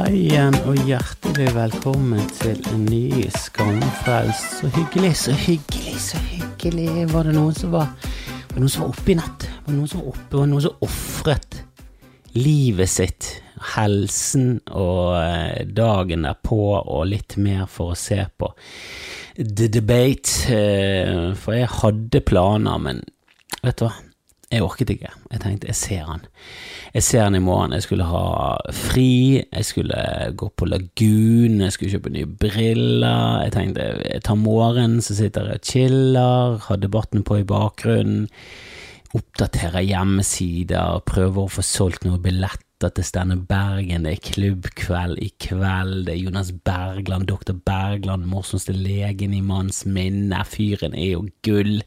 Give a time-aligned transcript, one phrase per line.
[0.00, 4.54] Halla igjen, og hjertelig velkommen til en ny Skamfrelst.
[4.62, 7.04] Så hyggelig, så hyggelig, så hyggelig.
[7.12, 7.90] Var det noen som var
[8.54, 9.44] Var noen som var oppe i natt?
[9.44, 10.38] Var det noen som var oppe?
[10.38, 11.60] Var det noen som ofret
[12.32, 13.28] livet sitt,
[13.74, 18.54] helsen og eh, dagen derpå og litt mer for å se på
[19.36, 20.38] The Debate?
[20.48, 23.04] Eh, For jeg hadde planer, men
[23.60, 23.98] vet du hva?
[24.50, 25.10] Jeg orket ikke.
[25.30, 26.24] Jeg tenkte, jeg ser han.
[26.90, 27.74] Jeg ser han i morgen.
[27.76, 30.00] Jeg skulle ha fri, jeg skulle
[30.34, 33.44] gå på Lagun, jeg skulle kjøpe nye briller.
[33.44, 38.26] Jeg tenkte, jeg tar morgenen, så sitter jeg og chiller, har debatten på i bakgrunnen,
[39.14, 45.30] oppdaterer hjemmesider, prøver å få solgt noen billetter til Stenne Bergen, det er klubbkveld i
[45.42, 51.26] kveld, det er Jonas Bergland, doktor Bergland, morsomste legen i manns minne, fyren er jo
[51.46, 51.82] gull.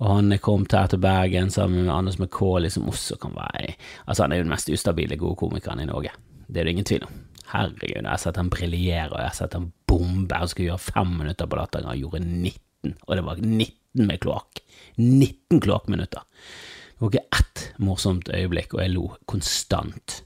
[0.00, 3.74] Og han kom kommet her til Bergen sammen med Anders McCauley, som også kan være
[4.06, 6.14] Altså, han er jo den mest ustabile gode komikeren i Norge.
[6.48, 7.18] Det er det ingen tvil om.
[7.50, 10.38] Herregud, jeg har sett han briljere, og jeg har sett han bombe.
[10.38, 14.20] Han skulle gjøre fem minutter på Latteren, han gjorde 19, og det var 19 med
[14.22, 14.62] kloakk.
[14.96, 16.24] 19 kloakkminutter.
[16.24, 20.20] Det var ikke ett morsomt øyeblikk, og jeg lo konstant.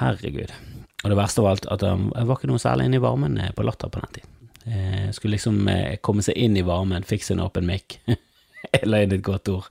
[0.00, 0.54] Herregud.
[1.02, 3.38] Og det verste av alt, at han jeg var ikke noe særlig inne i varmen
[3.42, 4.36] eh, på Latter på den tiden.
[4.70, 7.98] Jeg skulle liksom eh, komme seg inn i varmen, fikse en åpen mic.
[8.68, 9.68] Jeg la inn et godt ord.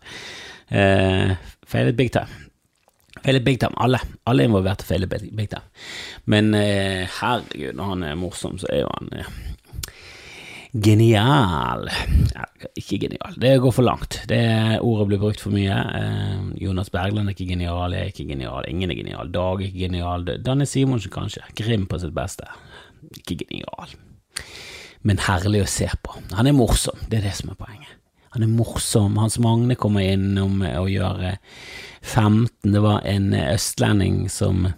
[0.70, 1.36] Eh,
[1.70, 2.50] feilet big time.
[3.24, 4.00] Feilet big time, alle.
[4.30, 5.66] Alle involverte feilet big time.
[6.26, 9.32] Men eh, herregud, når han er morsom, så er jo han eh,
[10.74, 11.90] genial.
[12.36, 12.46] Ja,
[12.78, 14.22] ikke genial, det går for langt.
[14.30, 14.42] Det
[14.86, 15.78] Ordet blir brukt for mye.
[16.00, 19.32] Eh, Jonas Bergland er ikke genial, jeg er ikke genial, ingen er genial.
[19.34, 20.28] Dag er ikke genial.
[20.46, 21.46] Danne Simonsen, kanskje.
[21.58, 22.48] Grim på sitt beste.
[23.18, 23.98] Ikke genial.
[25.04, 26.20] Men herlig å se på.
[26.36, 27.99] Han er morsom, det er det som er poenget.
[28.36, 29.18] Han er morsom.
[29.22, 31.24] Hans Magne kommer innom og gjør
[32.02, 32.74] 15.
[32.74, 34.70] Det var en østlending som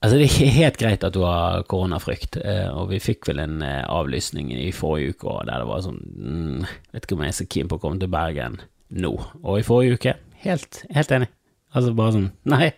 [0.00, 3.58] Altså, det er helt greit at du har koronafrykt, eh, og vi fikk vel en
[3.60, 7.34] eh, avlysning i forrige uke også, der det var sånn mm, Vet ikke om jeg
[7.34, 8.56] er så keen på å komme til Bergen
[8.96, 9.10] nå.
[9.44, 10.14] Og i forrige uke,
[10.46, 11.28] helt, helt enig.
[11.76, 12.70] Altså bare sånn Nei,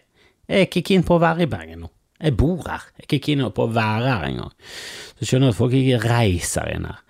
[0.51, 1.93] jeg er ikke keen på å være i Bergen nå.
[2.23, 2.91] Jeg bor her.
[2.97, 4.51] Jeg er ikke keen på å være her engang.
[5.19, 7.01] Så skjønner jeg at folk ikke reiser inn her.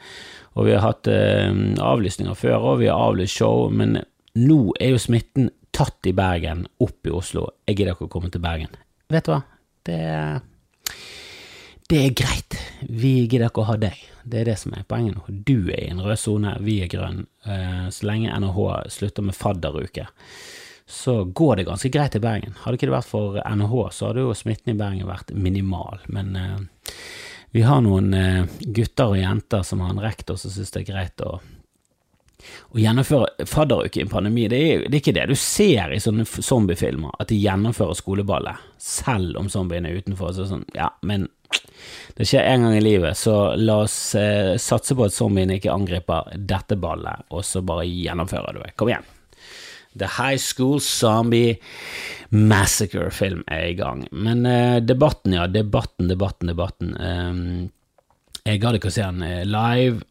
[0.53, 3.99] Og vi har hatt eh, avlysninger før, og vi har avlyst show, men
[4.39, 7.49] nå er jo smitten tatt i Bergen, opp i Oslo.
[7.69, 8.73] Jeg gidder ikke å komme til Bergen.
[9.13, 9.43] Vet du hva?
[9.89, 10.01] Det,
[11.89, 12.59] det er greit.
[12.89, 13.97] Vi gidder ikke å ha deg.
[14.23, 15.25] Det er det som er poenget nå.
[15.29, 17.25] Du er i en rød sone, vi er grønn.
[17.49, 20.07] Eh, så lenge NHH slutter med fadderuke,
[20.87, 22.55] så går det ganske greit i Bergen.
[22.63, 26.05] Hadde ikke det vært for NHH, så hadde jo smitten i Bergen vært minimal.
[26.13, 26.57] Men eh,
[27.53, 30.93] vi har noen eh, gutter og jenter som har en rektor som syns det er
[30.93, 31.39] greit å
[32.73, 36.01] å gjennomføre fadderuke i en pandemi, det er, det er ikke det du ser i
[36.03, 40.33] sånne zombiefilmer, at de gjennomfører skoleballet, selv om zombiene er utenfor.
[40.35, 41.29] Så sånn, ja, men
[42.17, 45.75] det skjer en gang i livet, så la oss eh, satse på at zombiene ikke
[45.75, 48.73] angriper dette ballet, og så bare gjennomfører du det.
[48.81, 49.12] Kom igjen.
[49.99, 51.59] The High School Zombie
[52.33, 54.07] Massacre-film er i gang.
[54.13, 55.47] Men eh, debatten, ja.
[55.51, 56.97] Debatten, debatten, debatten.
[56.97, 57.71] Um,
[58.43, 60.03] jeg gadd ikke å se den eh, live,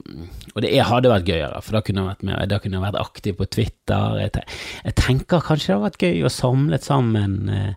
[0.54, 3.02] og det hadde vært gøyere, for da kunne jeg vært, med, da kunne jeg vært
[3.02, 4.20] aktiv på Twitter.
[4.22, 4.46] Jeg, te
[4.86, 7.74] jeg, tenker kanskje det hadde vært gøy å samle sammen eh,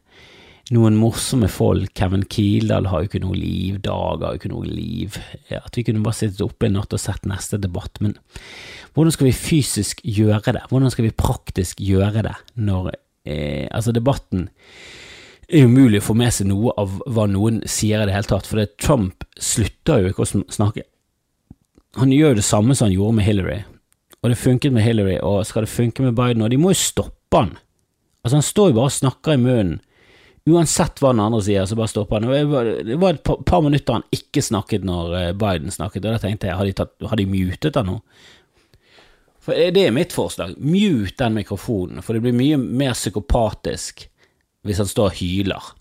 [0.72, 1.92] noen morsomme folk.
[1.98, 5.18] Kevin Kildahl har jo ikke noe liv, Dag har jo ikke noe liv.
[5.52, 8.00] At vi kunne bare sittet oppe en natt og sett neste debatt.
[8.04, 8.16] Men
[8.94, 10.64] hvordan skal vi fysisk gjøre det?
[10.70, 14.48] Hvordan skal vi praktisk gjøre det når eh, Altså, debatten
[15.48, 18.48] er umulig å få med seg noe av hva noen sier i det hele tatt,
[18.48, 20.86] for det, Trump slutter jo ikke å snakke.
[22.00, 23.58] Han gjør jo det samme som han gjorde med Hillary,
[24.22, 26.80] og det funket med Hillary, og skal det funke med Biden, og de må jo
[26.80, 27.52] stoppe han.
[28.24, 29.82] Altså, han står jo bare og snakker i munnen.
[30.44, 32.32] Uansett hva den andre sier, så bare stopper han.
[32.84, 36.50] Det var et par minutter han ikke snakket når eh, Biden snakket, og da tenkte
[36.50, 38.00] jeg, har de, tatt, har de mutet han nå?
[39.44, 40.52] For Det er mitt forslag.
[40.56, 44.06] Mute den mikrofonen, for det blir mye mer psykopatisk
[44.64, 45.72] hvis han står og hyler.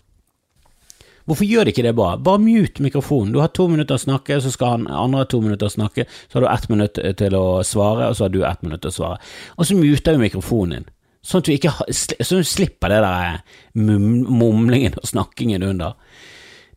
[1.24, 2.20] Hvorfor gjør de ikke det bare?
[2.20, 3.32] Bare mute mikrofonen.
[3.32, 6.04] Du har to minutter å snakke, så skal han andre ha to minutter å snakke,
[6.28, 8.92] så har du ett minutt til å svare, og så har du ett minutt til
[8.92, 9.20] å svare.
[9.56, 10.90] Og så muter vi mikrofonen din,
[11.24, 13.40] sånn at du, ikke, så du slipper det der
[13.74, 15.96] mumlingen og snakkingen under.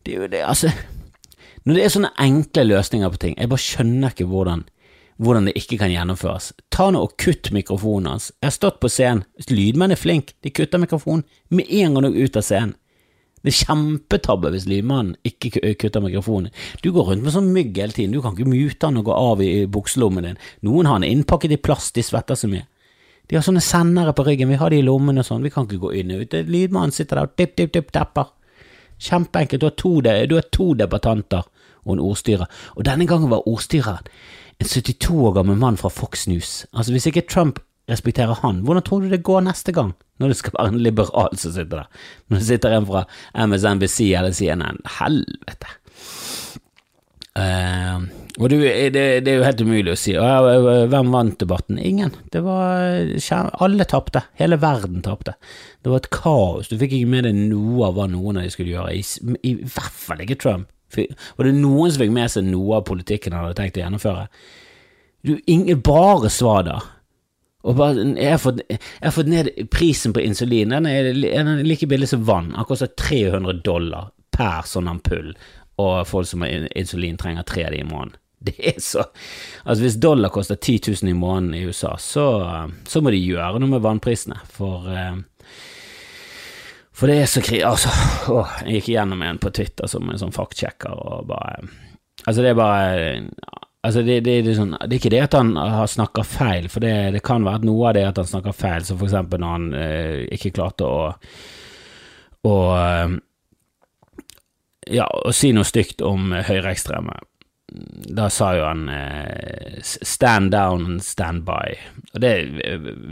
[0.02, 0.72] Det er jo det, altså
[1.66, 4.64] Når det er sånne enkle løsninger på ting, jeg bare skjønner ikke hvordan
[5.18, 6.52] hvordan det ikke kan gjennomføres.
[6.70, 8.30] Ta nå og kutt mikrofonen hans.
[8.38, 12.12] Jeg har stått på scenen, lydmenn er flink, de kutter mikrofonen med en gang du
[12.12, 12.76] er ute av scenen.
[13.42, 16.54] Det er kjempetabbe hvis lydmannen ikke kutter mikrofonen.
[16.82, 19.14] Du går rundt med sånn mygg hele tiden, du kan ikke mute han og gå
[19.14, 20.40] av i bukselommen din.
[20.66, 22.66] Noen har han innpakket i plast, de svetter så mye.
[23.28, 25.68] De har sånne sendere på ryggen, vi har de i lommene og sånn, vi kan
[25.68, 26.36] ikke gå inn og ut.
[26.48, 28.32] Lydmannen sitter der og tipp, tipp, tipp, depper.
[28.98, 29.60] Kjempeenkelt.
[29.60, 31.44] Du har to, du har to debattanter
[31.84, 32.48] og en ordstyrer.
[32.76, 34.08] Og denne gangen var ordstyreren
[34.58, 36.66] en 72 år gammel mann fra Fox News.
[36.72, 39.94] Altså, hvis ikke Trump respekterer han, hvordan tror du det går neste gang?
[40.18, 41.90] Når det skal være en liberal som sitter der.
[42.28, 43.04] Når det sitter en fra
[43.46, 44.80] MSNBC eller CNN.
[44.98, 45.70] Helvete.
[47.38, 48.08] Uh,
[48.38, 48.58] og det,
[48.94, 50.12] det, det, er jo helt umulig å si.
[50.14, 51.78] Hvem vant debatten?
[51.82, 52.12] Ingen.
[52.30, 53.08] Det var
[53.58, 54.22] Alle tapte.
[54.38, 55.34] Hele verden tapte.
[55.82, 56.70] Det var et kaos.
[56.70, 58.94] Du fikk ikke med deg noe av hva noen av de skulle gjøre.
[58.94, 60.70] I, i hvert fall ikke Trump.
[60.94, 64.28] Var det noen som fikk med seg noe av politikken han hadde tenkt å gjennomføre?
[65.26, 66.78] Du, ingen, bare svada.
[67.66, 70.72] Og bare, jeg, har fått, jeg, har fått, ned prisen på insulin.
[70.72, 72.52] Den er, den er like billig som vann.
[72.56, 75.32] Han koster 300 dollar per sånn ampull,
[75.78, 78.18] og folk som har insulin, trenger tre av de i måneden.
[78.48, 79.02] Det er så
[79.64, 82.26] Altså, hvis dollar koster 10 000 i måneden i USA, så,
[82.86, 85.18] så må de gjøre noe med vannprisene, for uh,
[86.98, 87.62] for det er så krig...
[87.62, 87.92] Altså,
[88.34, 91.68] åh, jeg gikk igjennom en på Twitter som en sånn faktsjekker, og bare
[92.26, 93.12] Altså, det er bare
[93.86, 96.66] Altså, det, det, det, er sånn, det, er ikke det at han har snakka feil,
[96.72, 99.40] for det, kan være at noe av det at han snakker feil, som for eksempel
[99.40, 100.98] når han eh, ikke klarte å
[102.48, 103.14] å eh,
[104.90, 107.18] ja, å si noe stygt om høyreekstreme.
[108.18, 111.76] Da sa jo han eh, 'stand down and stand by',
[112.14, 112.32] og det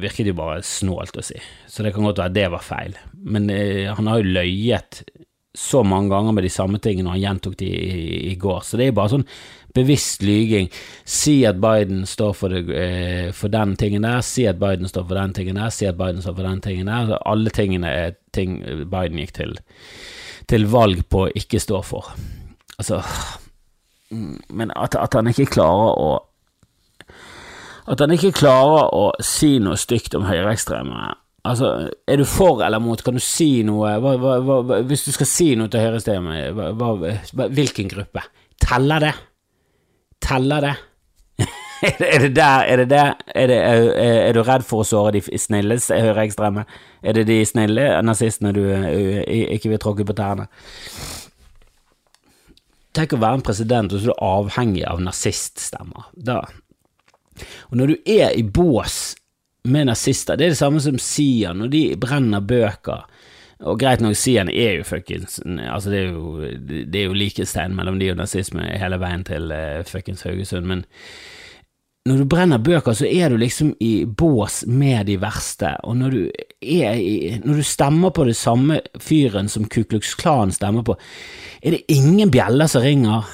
[0.01, 1.37] virket jo bare snålt å si,
[1.69, 5.03] så det kan godt være at det var feil, men eh, han har jo løyet
[5.57, 8.77] så mange ganger med de samme tingene, og han gjentok de i, i går, så
[8.77, 9.29] det er jo bare sånn
[9.77, 10.69] bevisst lyging.
[11.05, 15.09] Si at Biden står for, det, eh, for, den tingen der, si at Biden står
[15.09, 17.17] for den tingen der, si at Biden står for den tingen der.
[17.29, 19.57] Alle tingene er ting Biden gikk til,
[20.49, 22.13] til valg på å ikke stå for.
[22.77, 23.01] Altså
[24.11, 26.11] men at, at, han ikke klarer å
[27.91, 31.05] At han ikke klarer å si noe stygt om høyreekstreme.
[31.47, 31.69] Altså,
[32.11, 33.03] er du for eller mot?
[33.07, 36.41] Kan du si noe hva, hva, hva, Hvis du skal si noe til høyreekstreme,
[37.55, 38.25] hvilken gruppe?
[38.63, 39.13] Teller det?
[40.27, 40.75] Teller det?
[41.87, 43.15] er det der Er det der?
[43.35, 43.91] Er, det, er,
[44.29, 46.65] er, du redd for å såre de snille høyreekstreme?
[47.03, 48.63] Er det de snille nazistene du
[49.27, 50.49] ikke vil tråkke på tærne?
[52.97, 56.09] Tenk å være en president, og så er du avhengig av naziststemmer.
[56.17, 56.41] Da.
[57.69, 59.17] Og når du er i bås
[59.69, 63.05] med nazister, det er det samme som Sian, når de brenner bøker.
[63.67, 67.73] Og greit nok, Sian er jo fuckings Altså, det er jo, det er jo likhetstegn
[67.77, 70.85] mellom de og nazisme hele veien til uh, fuckings Haugesund, men
[72.07, 76.15] når du brenner bøker, så er du liksom i bås med de verste, og når
[76.15, 76.21] du,
[76.63, 76.79] i,
[77.43, 80.97] når du stemmer på det samme fyren som Ku Klux Klan stemmer på,
[81.63, 83.27] er det ingen bjeller som ringer?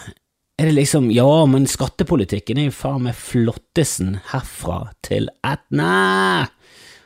[0.61, 6.49] Er det liksom Ja, men skattepolitikken er jo faen meg flottesen herfra til Etne!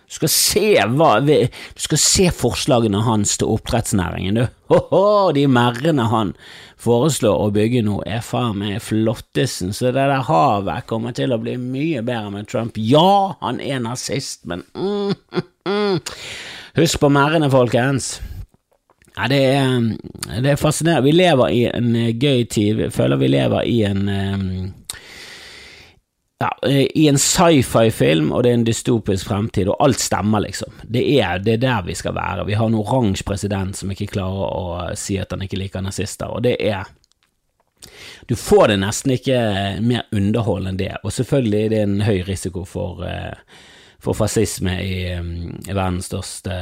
[0.06, 4.46] Du skal se hva Du skal se forslagene hans til oppdrettsnæringen, du.
[4.70, 6.32] Ho-ho, de merdene han
[6.82, 11.40] foreslår å bygge nå, er faen meg flottesen, så det der havet kommer til å
[11.42, 12.78] bli mye bedre med Trump.
[12.78, 16.00] Ja, han er nazist, men mm, mm, mm.
[16.76, 18.16] Husk på merdene, folkens.
[19.16, 19.86] Ja, det er,
[20.44, 21.06] det er fascinerende.
[21.06, 22.74] Vi lever i en gøy tid.
[22.76, 24.50] Vi føler vi lever i en um,
[26.38, 26.58] ja,
[26.94, 30.74] i en sci-fi-film, og det er en dystopisk fremtid, og alt stemmer, liksom.
[30.84, 32.44] Det er, det er der vi skal være.
[32.46, 36.28] Vi har en oransje president som ikke klarer å si at han ikke liker nazister,
[36.28, 36.84] og det er
[38.28, 39.38] Du får det nesten ikke
[39.84, 43.36] mer underhold enn det, og selvfølgelig er det en høy risiko for, eh,
[44.02, 46.56] for fascisme i, i verdens største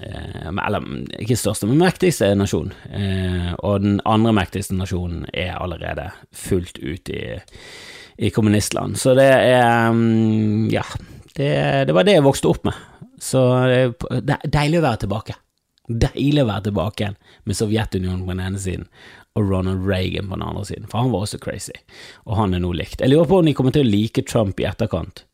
[0.00, 0.88] eh, eller
[1.20, 2.72] ikke største, men mektigste nasjon.
[2.90, 7.22] Eh, og den andre mektigste nasjonen er allerede fullt ut i
[8.16, 8.98] i kommunistland.
[9.00, 10.84] Så det er mm, Ja,
[11.34, 11.52] det,
[11.88, 12.76] det, var det jeg vokste opp med.
[13.22, 13.40] Så
[14.20, 15.38] det er deilig å være tilbake.
[15.88, 18.86] Deilig å være tilbake igjen med Sovjetunionen på den ene siden
[19.32, 21.74] og Ronald Reagan på den andre siden, for han var også crazy,
[22.28, 23.00] og han er nå likt.
[23.00, 25.24] Jeg lurer på om de kommer til å like Trump i etterkant.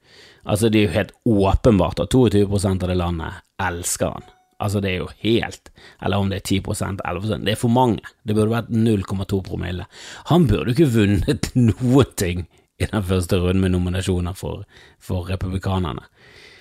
[0.49, 4.29] Altså, det er jo helt åpenbart at 22% av det landet elsker han.
[4.59, 5.69] Altså, det er jo helt
[6.03, 8.03] Eller om det er 10% 11 Det er for mange.
[8.27, 9.87] Det burde vært 0,2 promille.
[10.33, 14.63] Han burde ikke vunnet noen ting i den første runden med nominasjoner for,
[15.03, 16.05] for republikanerne.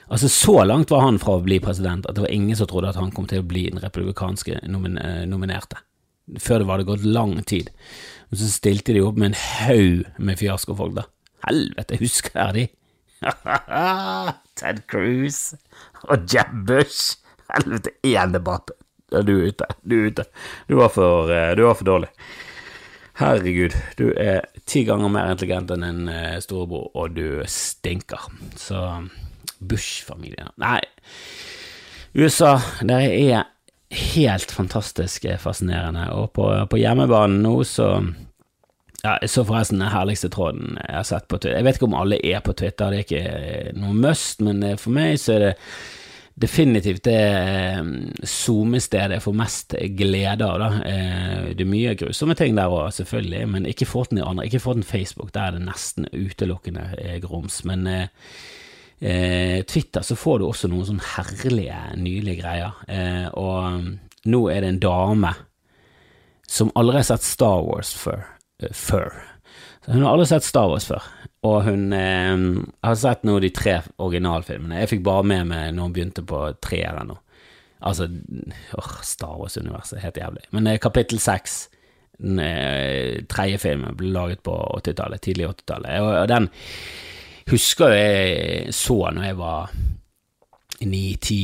[0.07, 2.89] Altså Så langt var han fra å bli president at det var ingen som trodde
[2.89, 4.71] at han kom til å bli den republikanske eh,
[5.27, 5.81] nominerte.
[6.41, 7.69] Før det var det gått lang tid.
[8.31, 11.05] Og så stilte de opp med en haug med fiaskofolk, da.
[11.47, 12.65] Helvete, husker jeg de?
[14.59, 15.53] Ted Cruz
[16.07, 17.19] og Jeb Bush.
[17.51, 18.73] Helvete, én debatt.
[19.11, 19.69] Du er ute.
[19.87, 20.27] Du er ute.
[20.67, 22.09] Du var for, eh, du var for dårlig.
[23.17, 28.27] Herregud, du er ti ganger mer intelligent enn en uh, storebror, og du stinker.
[28.59, 28.83] Så
[29.57, 30.83] Bush-familien Nei,
[32.13, 33.47] USA, der er
[33.89, 36.11] helt fantastisk fascinerende.
[36.13, 37.89] Og på, på hjemmebanen nå så
[39.03, 41.57] ja, Jeg så forresten den herligste tråden jeg har sett på Twitter.
[41.57, 44.93] Jeg vet ikke om alle er på Twitter, det er ikke noe must, men for
[44.93, 45.51] meg så er det
[46.37, 47.21] definitivt det
[48.29, 50.59] SoMe-stedet jeg får mest glede av.
[50.61, 50.69] Da.
[51.49, 54.45] Det er mye grusomme ting der òg, selvfølgelig, men ikke Forten i andre.
[54.45, 56.85] Ikke Forten Facebook, der er det nesten utelukkende
[57.23, 57.63] grums.
[57.65, 57.87] Men
[58.99, 62.77] eh, Twitter så får du også noen sånn herlige, nylige greier.
[62.89, 63.91] Eh, og um,
[64.27, 65.33] nå er det en dame
[66.47, 68.23] som aldri har sett Star Wars før.
[68.63, 69.09] Uh,
[69.87, 71.05] hun har aldri sett Star Wars før,
[71.47, 72.35] og hun eh,
[72.83, 74.81] har sett nå de tre originalfilmene.
[74.81, 77.17] Jeg fikk bare med meg når hun begynte på treeren nå.
[77.87, 78.07] Altså,
[78.73, 80.47] åh, Star Wars-universet, helt jævlig.
[80.51, 81.67] Men eh, kapittel seks,
[82.17, 86.49] den eh, tredje filmen, ble laget på 80-tallet, tidlig 80-tallet, og, og den
[87.47, 89.69] husker jeg så når jeg var
[90.85, 91.39] ni, ti,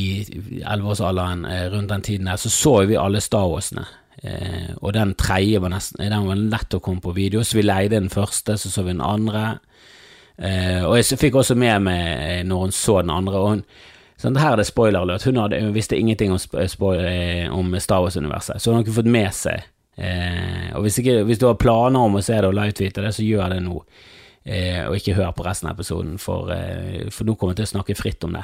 [0.62, 3.86] elleveårsalderen, eh, rundt den tiden der, så så vi alle Star Warsene.
[4.24, 7.65] Eh, og den tredje var nesten Den var lett å komme på video, så vi
[7.65, 9.58] leide den første, så så vi den andre.
[10.38, 13.42] Eh, og jeg fikk også med meg eh, når hun så den andre.
[13.42, 13.65] Og hun,
[14.22, 15.27] sånn, her er det spoiler alert.
[15.27, 16.39] Hun, hun visste ingenting om,
[16.96, 19.62] eh, om Star Wars-universet, så hun har ikke fått med seg
[19.98, 23.13] eh, Og hvis, ikke, hvis, du har planer om å se det og live-tweete det,
[23.15, 23.84] så gjør det nå.
[24.44, 27.70] Eh, og ikke hør på resten av episoden, for, eh, for nå kommer jeg til
[27.70, 28.44] å snakke fritt om det.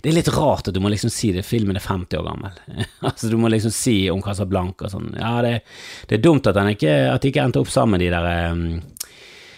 [0.00, 2.58] Det er litt rart at du må liksom si det, filmen er 50 år gammel.
[3.08, 5.08] altså Du må liksom si om Casablanca og sånn.
[5.18, 5.64] Ja, det,
[6.06, 8.78] det, er dumt at, ikke, at de ikke endte opp sammen, de der um,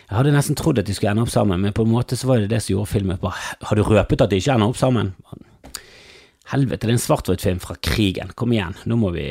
[0.07, 2.31] Jeg hadde nesten trodd at de skulle ende opp sammen, men på en måte så
[2.31, 3.21] var det det som gjorde filmen.
[3.21, 3.37] Bare,
[3.69, 5.13] har du røpet at de ikke ender opp sammen?
[6.47, 8.33] Helvete, det er en svart-hvitt-film fra krigen.
[8.39, 9.29] Kom igjen, nå må vi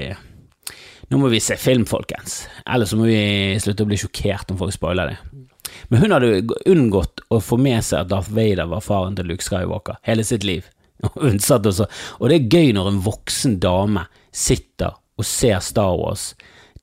[1.06, 2.44] nå må vi se film, folkens.
[2.66, 5.45] Ellers så må vi slutte å bli sjokkert om folk spoiler det.
[5.90, 9.46] Men hun hadde unngått å få med seg at Darth Vader var faren til Luke
[9.46, 10.68] Skywalker hele sitt liv.
[11.20, 15.96] Hun satt også, og det er gøy når en voksen dame sitter og ser Star
[16.00, 16.34] Wars,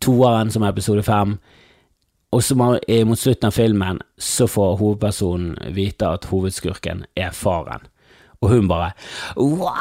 [0.02, 1.38] toeren som er episode fem,
[2.32, 7.84] og så mot slutten av filmen så får hovedpersonen vite at hovedskurken er faren.
[8.42, 8.92] Og hun bare
[9.36, 9.76] wow!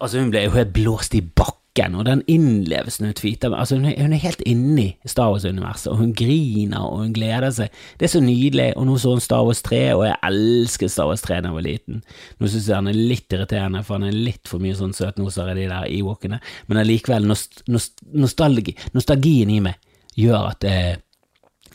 [0.00, 3.58] Altså Hun ble jo helt blåst i bakken og den innlevelsen hun tweeter med.
[3.58, 7.50] Altså, hun, er, hun er helt inni Star Wars-universet, og hun griner og hun gleder
[7.54, 7.74] seg.
[8.00, 8.70] Det er så nydelig.
[8.76, 11.58] Og nå så hun Star Wars 3, og jeg elsker Star Wars 3 da jeg
[11.58, 12.00] var liten.
[12.40, 15.52] Nå synes jeg han er litt irriterende, for han er litt for mye sånn søtnoser
[15.52, 16.40] i de der ewokene,
[16.70, 19.78] men allikevel, nost, nost, nostalgi, nostalgien i meg
[20.16, 20.76] gjør at det,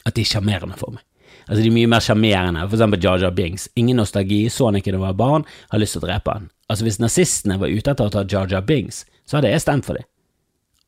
[0.02, 1.06] at de er sjarmerende for meg.
[1.48, 2.66] Altså, de er mye mer sjarmerende.
[2.70, 3.70] For eksempel Jar Binks.
[3.80, 6.50] Ingen nostalgi, så han ikke da han var barn, har lyst til å drepe han.
[6.72, 9.96] Altså, hvis nazistene var ute etter å ta Jar Binks, så hadde jeg stemt for
[9.96, 10.08] dem.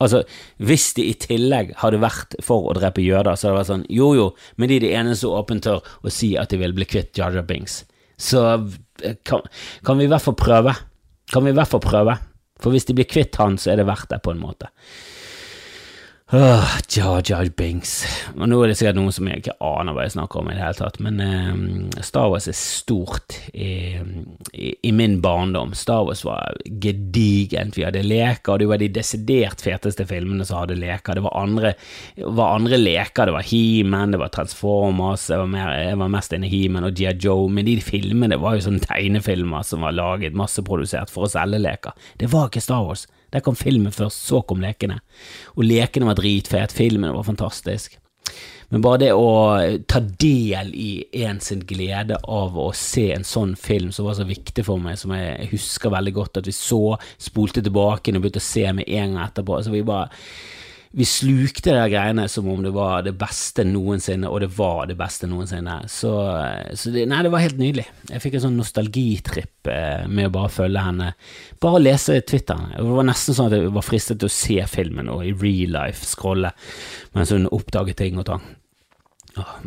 [0.04, 0.24] Altså,
[0.60, 3.86] hvis de i tillegg hadde vært for å drepe jøder, så hadde det vært sånn
[3.94, 4.26] jo jo,
[4.60, 7.16] men de er de eneste som åpent tør å si at de vil bli kvitt
[7.22, 7.84] Jaja Bings.
[8.20, 9.46] Så eh, kan,
[9.86, 10.76] kan, vi i hvert fall prøve.
[11.32, 12.18] Kan vi i hvert fall prøve.
[12.60, 14.70] For hvis de blir kvitt han, så er det verdt det, på en måte.
[16.34, 17.92] Uh, Jar Jar Binks.
[18.40, 20.56] Og nå er det sikkert noen som jeg ikke aner hva jeg snakker om i
[20.56, 24.00] det hele tatt, men eh, Star Wars er stort i,
[24.50, 25.76] i, i, min barndom.
[25.78, 27.78] Star Wars var gedigent.
[27.78, 31.22] Vi hadde leker, og det var de desidert feteste filmene som hadde leker.
[31.22, 31.76] Det var andre,
[32.18, 33.30] var andre leker.
[33.30, 36.90] Det var He-Man, det var Transformers, jeg var, mer, jeg var mest inne i He-Man
[36.90, 37.14] og G.I.
[37.22, 41.62] Joe, men de filmene var jo sånne tegnefilmer som var laget, masseprodusert for å selge
[41.62, 41.94] leker.
[42.18, 43.06] Det var ikke Star Wars.
[43.34, 45.00] Der kom filmen først, så kom lekene.
[45.58, 47.98] Og lekene var dritfet, filmen var fantastisk.
[48.74, 49.26] Men bare det å
[49.90, 50.92] ta del i
[51.28, 54.98] en sin glede av å se en sånn film som var så viktig for meg,
[54.98, 58.90] som jeg husker veldig godt at vi så, spolte tilbake og begynte å se med
[58.90, 59.60] en gang etterpå.
[59.62, 60.10] Så vi bare
[60.96, 64.98] vi slukte de greiene som om det var det beste noensinne, og det var det
[65.00, 65.80] beste noensinne.
[65.90, 66.12] Så,
[66.78, 67.88] så det, nei, det var helt nydelig.
[68.12, 71.08] Jeg fikk en sånn nostalgitripp eh, med å bare følge henne.
[71.64, 72.76] Bare lese Twitteren.
[72.78, 75.74] Det var nesten sånn at jeg var fristet til å se filmen og i real
[75.80, 76.54] life scrolle
[77.18, 78.46] mens hun oppdaget ting og tang.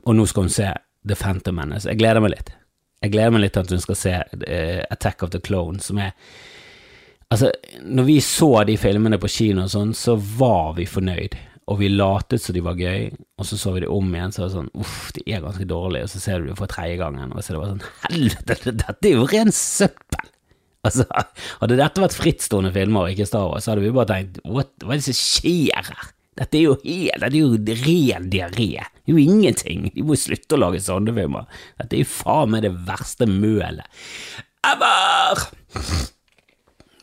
[0.05, 0.71] Og nå skal hun se
[1.07, 1.91] The Phantom Menace.
[1.91, 2.55] Jeg gleder meg litt.
[3.03, 5.99] Jeg gleder meg litt til at hun skal se uh, Attack of the Clone, som
[5.99, 6.15] er
[7.35, 7.51] Altså,
[7.83, 11.35] når vi så de filmene på kino og sånn, så var vi fornøyd,
[11.67, 13.09] og vi latet som de var gøy,
[13.41, 15.67] og så så vi det om igjen, så var det sånn uff, de er ganske
[15.67, 18.75] dårlige, og så ser du det for tredje gangen, og så det var sånn helvete,
[18.79, 20.31] dette er jo ren søppel!
[20.87, 21.03] Altså,
[21.59, 24.71] hadde dette vært frittstående filmer og ikke Star Wars, så hadde vi bare tenkt What,
[24.85, 26.13] hva er det som skjer her?
[26.39, 28.69] Dette er jo helt, dette er jo ren diaré.
[28.85, 29.87] Det er jo ingenting.
[29.95, 31.49] De må slutte å lage sånne filmer.
[31.81, 33.89] Dette er jo faen meg det verste mølet
[34.67, 35.47] ever!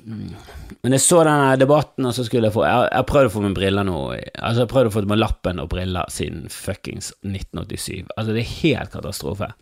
[0.03, 3.43] Men jeg så denne debatten, og så skulle jeg få Jeg har prøvd å få
[3.45, 4.00] med briller nå.
[4.12, 8.10] Altså, jeg har prøvd å få med lappen og briller siden fuckings 1987.
[8.17, 9.53] Altså, det er helt katastrofe.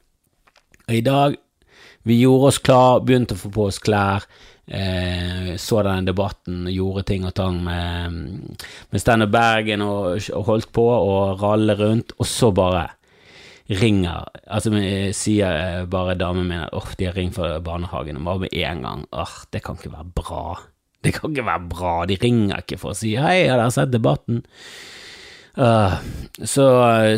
[0.88, 1.40] Og i dag
[2.04, 4.24] Vi gjorde oss klar, begynte å få på oss klær.
[4.66, 8.16] Eh, så den debatten, gjorde ting og tang med,
[8.90, 12.88] med Steinar Bergen og, og, holdt på og ralle rundt, og så bare
[13.80, 14.74] ringer Altså
[15.16, 18.56] sier eh, bare damen min at oh, de har ringt fra barnehagen, og bare med
[18.62, 20.46] en gang åh, det kan ikke være bra.
[21.02, 23.94] Det kan ikke være bra, de ringer ikke for å si hei, har dere sett
[23.94, 24.44] debatten?
[25.52, 25.98] Uh,
[26.44, 26.66] så,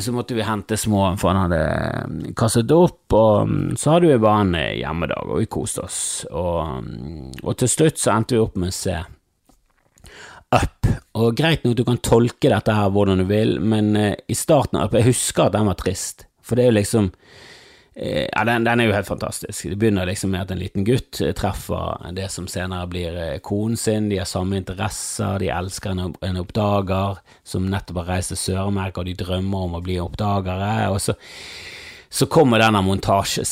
[0.01, 4.21] så, måtte vi hente små, for han hadde kastet opp, og mm, så hadde vi
[4.23, 5.99] bare en hjemmedag, og vi koste oss.
[6.31, 9.01] Og, mm, og, til slutt så endte vi opp med å se
[10.53, 10.85] Up.
[11.17, 14.81] Og greit nok, du kan tolke dette her hvordan du vil, men uh, i starten
[14.81, 17.11] av Up, jeg husker at den var trist, for det er jo liksom
[17.95, 19.69] Eh, ja, den, den, er jo helt fantastisk.
[19.69, 23.37] Det begynner liksom med at en liten gutt eh, treffer det som senere blir eh,
[23.45, 28.33] konen sin, de har samme interesser, de elsker en, en oppdager som nettopp har reist
[28.33, 30.89] til Sør-Amerika, og de drømmer om å bli oppdagere.
[30.89, 31.17] og så
[32.13, 33.47] så kommer denne montasjen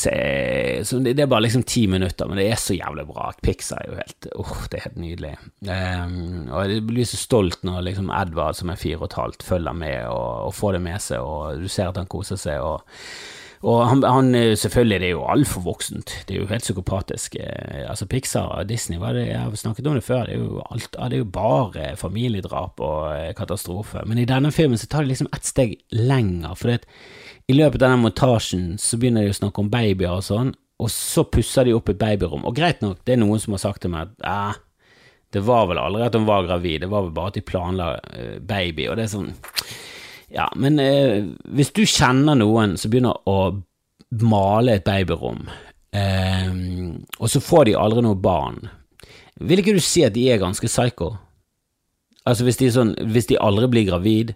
[1.02, 3.32] Det er bare liksom ti minutter, men det er så jævlig bra.
[3.42, 5.32] Pixar er jo helt oh, det er helt nydelig.
[5.66, 9.42] Um, og jeg blir så stolt når liksom Edvard, som er fire og et halvt,
[9.48, 12.62] følger med og, og får det med seg, og du ser at han koser seg.
[12.62, 12.86] og
[13.62, 16.12] og han, han, selvfølgelig, det er jo altfor voksent.
[16.26, 17.36] Det er jo helt psykopatisk.
[17.38, 20.64] Eh, altså Pixar og Disney, det, jeg har snakket om det før, det er jo,
[20.66, 24.02] alt, det er jo bare familiedrap og eh, katastrofe.
[24.06, 26.58] Men i denne filmen så tar de liksom ett steg lenger.
[26.58, 26.74] For
[27.50, 30.90] i løpet av den montasjen så begynner de å snakke om babyer og sånn, og
[30.90, 32.44] så pusser de opp et babyrom.
[32.48, 34.60] Og greit nok, det er noen som har sagt til meg at eh,
[35.32, 37.86] det var vel aldri at hun var gravid, det var vel bare at de planla
[38.44, 39.30] baby, og det er sånn
[40.32, 43.38] ja, men eh, hvis du kjenner noen som begynner å
[44.24, 45.44] male et babyrom,
[45.96, 46.54] eh,
[47.18, 48.62] og så får de aldri noe barn,
[49.40, 51.14] vil ikke du si at de er ganske psycho?
[52.28, 54.34] Altså hvis de, sånn, hvis de aldri blir gravid?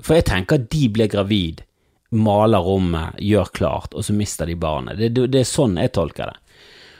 [0.00, 1.64] For jeg tenker at de blir gravid,
[2.10, 4.98] maler rommet, gjør klart, og så mister de barnet.
[4.98, 6.40] Det, det, det er sånn jeg tolker det.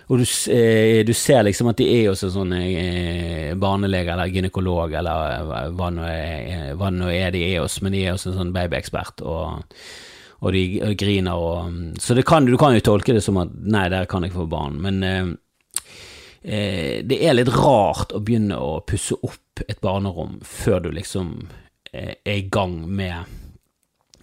[0.07, 4.92] Og du, eh, du, ser liksom at de er også sånn eh, barnelege eller gynekolog
[5.00, 8.30] eller eh, hva nå er, hva nå er de er hos, men de er også
[8.30, 9.80] en sånn babyekspert, og,
[10.38, 14.07] og, de griner og Så kan, du kan jo tolke det som at nei, der
[14.07, 15.33] kan jeg få barn, men eh,
[16.44, 21.35] eh, det er litt rart å begynne å pusse opp et barnerom før du liksom
[21.90, 23.45] eh, er i gang med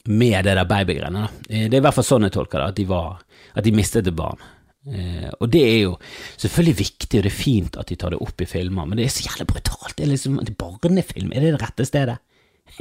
[0.10, 1.28] med det der babygreiene.
[1.48, 3.24] Det er i hvert fall sånn jeg tolker det, at de, var,
[3.56, 4.42] at de mistet et barn.
[4.84, 5.94] Eh, og det er jo
[6.36, 9.08] selvfølgelig viktig, og det er fint at de tar det opp i filmer, men det
[9.08, 9.96] er så jævlig brutalt.
[9.98, 12.18] Det er liksom en barnefilm, er det det rette stedet?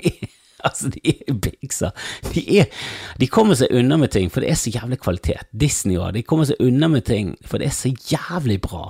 [0.67, 1.95] altså, de er Pixar.
[2.33, 2.83] De, er,
[3.23, 5.47] de kommer seg unna med ting, for det er så jævlig kvalitet.
[5.55, 8.89] Disney òg, de kommer seg unna med ting, for det er så jævlig bra.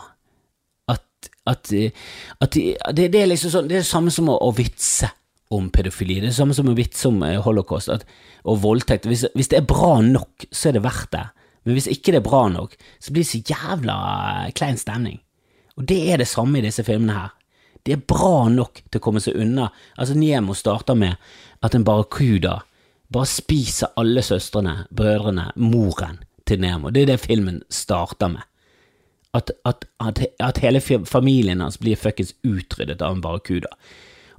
[0.92, 1.04] At,
[1.46, 4.54] at, at de, det, det, er liksom sånn, det er det samme som å, å
[4.56, 5.12] vitse
[5.52, 6.18] om pedofili.
[6.20, 8.06] Det er det samme som en vits om eh, holocaust at,
[8.48, 9.08] og voldtekt.
[9.10, 11.26] Hvis, hvis det er bra nok, så er det verdt det.
[11.62, 13.98] Men hvis ikke det er bra nok, så blir det så jævla
[14.46, 15.20] eh, klein stemning.
[15.76, 17.30] Og det er det samme i disse filmene her.
[17.82, 19.70] Det er bra nok til å komme seg unna.
[19.96, 21.18] Altså, Niemo starter med
[21.62, 22.60] at en barracuda
[23.12, 26.90] bare spiser alle søstrene, brødrene, moren til Nemo.
[26.90, 28.46] Det er det filmen starter med.
[29.34, 33.70] At, at, at, at hele familien hans blir fuckings utryddet av en barracuda.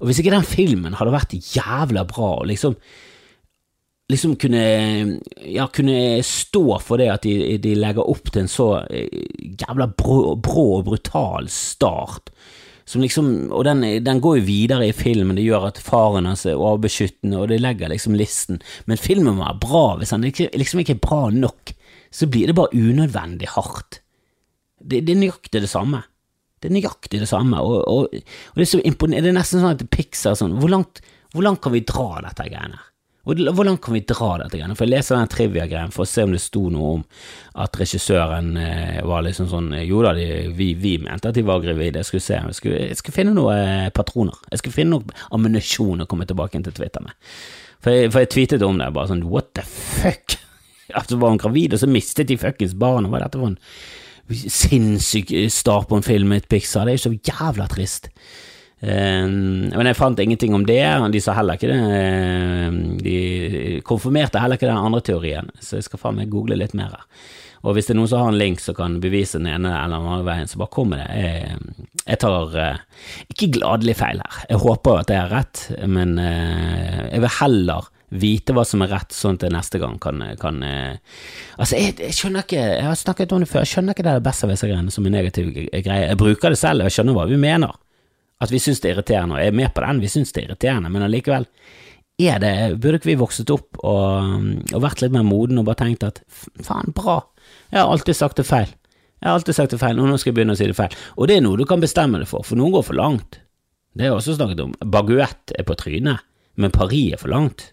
[0.04, 2.76] Og hvis ikke den filmen hadde vært jævla bra, og liksom
[4.12, 4.64] liksom kunne,
[5.48, 9.08] ja, kunne stå for det at de, de, legger opp til en så eh,
[9.64, 12.34] jævla brå, og brutal start.
[12.86, 16.44] Som liksom, og den, den, går jo videre i filmen, det gjør at faren hans
[16.46, 18.60] er overbeskyttende, og det legger liksom listen.
[18.92, 19.86] Men filmen må være bra.
[20.02, 21.72] Hvis han liksom ikke er bra nok,
[22.14, 24.02] så blir det bare unødvendig hardt.
[24.84, 26.04] Det, det er nøyaktig det samme.
[26.64, 29.86] Det er nøyaktig det samme, og, og, og det, er det, er nesten sånn at
[29.92, 31.04] Pixar sånn Hvor langt,
[31.36, 32.90] hvor langt kan vi dra dette greiene her?
[33.24, 34.58] Hvor langt kan vi dra dette?
[34.58, 34.76] greiene?
[34.76, 37.04] For Jeg leser den trivia-greien for å se om det sto noe om
[37.64, 41.64] at regissøren eh, var liksom sånn Jo da, de, vi, vi, mente at de var
[41.64, 42.02] gravide.
[42.02, 44.36] Jeg skulle se, jeg skulle, jeg skulle finne noen eh, patroner.
[44.52, 47.16] Jeg skulle finne noe ammunisjon å komme tilbake inn til Twitter med.
[47.84, 50.40] For jeg, for jeg tweetet om det, bare sånn what the fuck?
[50.94, 53.08] Altså var hun gravid, og så mistet de fuckings barnet.
[53.10, 53.56] Hva er dette for en
[54.32, 56.88] sinnssyk start på en film med et Pixar?
[56.88, 58.10] Det er jo så jævla trist.
[58.84, 60.82] Ehm, men jeg fant ingenting om det,
[61.14, 61.80] de sa heller ikke det.
[62.00, 66.76] Ehm, de konfirmerte heller ikke den andre teorien, så jeg skal faen meg google litt
[66.76, 67.00] mer.
[67.64, 70.02] Og hvis det er noen som har en link som kan bevise den ene eller
[70.02, 71.14] den andre veien, så bare kom med det.
[71.16, 74.40] Jeg, jeg tar uh, ikke gladelig feil her.
[74.50, 77.88] Jeg håper at jeg har rett, men uh, jeg vil heller
[78.20, 80.98] vite hva som er rett, sånn til neste gang kan, kan uh,
[81.58, 84.18] Altså, jeg, jeg, skjønner ikke Jeg har snakket om det før, jeg skjønner ikke det
[84.28, 86.04] besserwisser-greiene som en negativ greie.
[86.08, 87.74] Jeg bruker det selv, jeg skjønner hva vi mener.
[88.44, 90.44] At vi syns det er irriterende, og jeg er med på den, vi syns det
[90.44, 91.48] er irriterende, men allikevel
[92.22, 95.80] er det, burde ikke vi vokset opp og, og vært litt mer moden og bare
[95.82, 97.22] tenkt at faen, bra,
[97.72, 98.70] jeg har alltid sagt det feil.
[99.24, 100.94] Jeg har alltid sagt det feil, og nå skal jeg begynne å si det feil.
[101.16, 103.40] Og det er noe du kan bestemme deg for, for noen går for langt.
[103.94, 104.74] Det har jeg også snakket om.
[104.94, 106.26] Baguett er på trynet,
[106.60, 107.72] men Paris er for langt.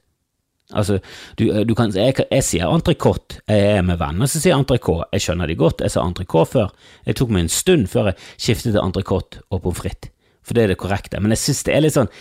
[0.71, 1.01] Altså,
[1.39, 5.25] du, du kan, jeg, jeg sier entrecôte, jeg er med venner som sier entrecôte, jeg
[5.25, 6.71] skjønner de godt, jeg sa entrecôte før,
[7.09, 10.13] jeg tok meg en stund før jeg skiftet til entrecôte og pommes frites,
[10.47, 12.13] for det er det korrekte, men jeg synes det er litt sånn,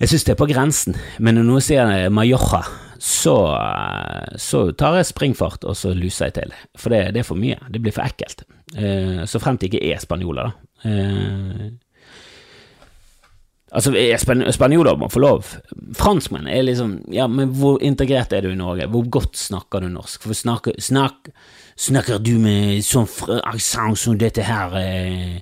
[0.00, 2.62] jeg synes det er på grensen, men når noen sier Mallorca,
[3.00, 3.34] så,
[4.40, 7.58] så tar jeg springfart og så luser jeg til, for det, det er for mye,
[7.72, 8.44] det blir for ekkelt,
[8.76, 10.90] eh, så fremt det ikke er spanjoler da.
[10.90, 11.70] Eh,
[13.70, 15.52] Altså, span Spanjoler må få lov.
[15.98, 18.88] Franskmenn er liksom Ja, men hvor integrert er du i Norge?
[18.90, 20.24] Hvor godt snakker du norsk?
[20.26, 21.30] For snakker, snak,
[21.78, 23.06] snakker du med sånn
[23.44, 25.38] aksent som dette her eh,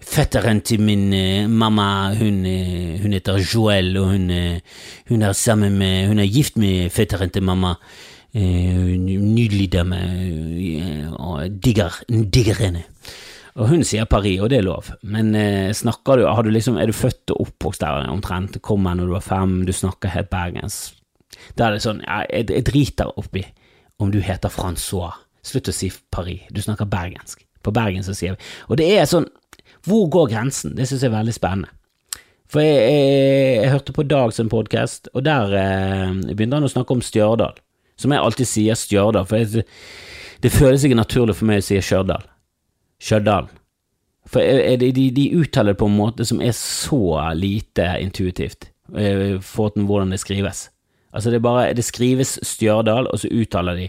[0.00, 4.78] Fetteren til min eh, mamma, hun, eh, hun, heter Joel, og hun, eh,
[5.10, 7.74] hun, er sammen med Hun er gift med fetteren til mamma.
[8.32, 10.00] Eh, nydelig dame.
[10.00, 12.84] Eh, digger, digger henne.
[13.58, 16.90] Og hun sier Paris, og det er lov, men eh, snakker du, du liksom, er
[16.90, 20.78] du født og oppvokst der omtrent, kommer når du var fem, du snakker helt bergens,
[21.58, 23.42] da er det sånn, jeg, jeg, driter oppi
[24.00, 28.36] om du heter Francois, slutt å si Paris, du snakker bergensk, på Bergen så sier
[28.36, 29.26] vi, og det er sånn,
[29.88, 31.74] hvor går grensen, det synes jeg er veldig spennende.
[32.50, 36.72] For jeg, jeg, jeg hørte på Dag sin podkast, og der eh, begynte han å
[36.72, 37.58] snakke om Stjørdal,
[38.00, 39.64] som jeg alltid sier Stjørdal, for jeg,
[40.42, 42.26] det føles ikke naturlig for meg å si Stjørdal.
[43.00, 43.48] Stjørdal.
[44.30, 44.44] For
[44.78, 49.74] de, de, de, uttaler det på en måte som er så lite intuitivt eh, for
[49.74, 50.68] hvordan det skrives.
[51.12, 53.88] Altså, det, bare, det skrives Stjørdal, og så uttaler de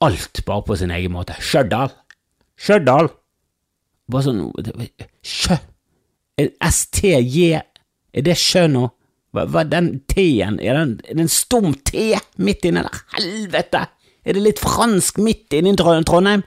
[0.00, 1.36] alt bare på sin egen måte.
[1.40, 1.92] Stjørdal!
[2.60, 3.10] Stjørdal!
[4.10, 4.46] Bare sånn
[5.22, 5.58] Sjø!
[6.40, 8.86] STJ Er det sjø nå?
[9.30, 10.56] Hva, hva den T-en?
[10.64, 13.02] Er det en, stum T midt inni der?
[13.14, 13.84] Helvete!
[14.24, 16.42] Er det litt fransk midt inni Trondheim?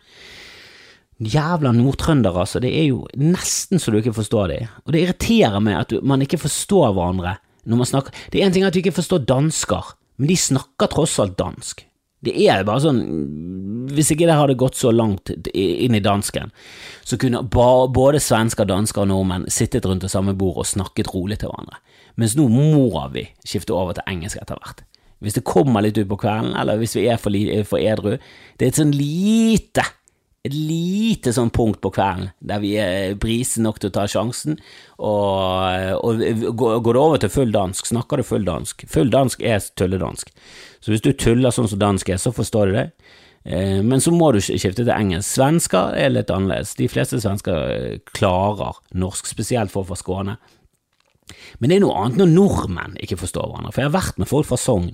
[1.30, 2.60] Jævla nordtrøndere, altså.
[2.64, 4.60] Det er jo nesten så du ikke forstår det.
[4.86, 8.52] Og det irriterer meg at man ikke forstår hverandre når man snakker Det er en
[8.52, 11.86] ting at du ikke forstår dansker, men de snakker tross alt dansk.
[12.24, 13.02] Det er bare sånn
[13.94, 16.52] Hvis ikke det hadde gått så langt inn i dansken,
[17.04, 21.40] så kunne både svensker, dansker og nordmenn sittet rundt det samme bord og snakket rolig
[21.42, 21.82] til hverandre.
[22.16, 24.86] Mens nå må vi skifte over til engelsk etter hvert.
[25.24, 27.36] Hvis det kommer litt ut på kvelden, eller hvis vi er for,
[27.68, 28.16] for edru.
[28.58, 29.86] Det er et sånn lite
[30.44, 34.58] et lite sånn punkt på kvelden der vi er brise nok til å ta sjansen,
[35.00, 36.24] og, og
[36.60, 38.84] går det over til full dansk, snakker du full dansk.
[38.92, 40.34] Full dansk er tulledansk,
[40.84, 42.88] så hvis du tuller sånn som dansk er, så forstår du det.
[43.44, 45.28] Eh, men så må du skifte til engelsk.
[45.28, 46.76] Svensker er litt annerledes.
[46.80, 50.36] De fleste svensker eh, klarer norsk, spesielt folk fra Skåne.
[51.60, 54.32] Men det er noe annet når nordmenn ikke forstår hverandre, for jeg har vært med
[54.32, 54.94] folk fra Sogn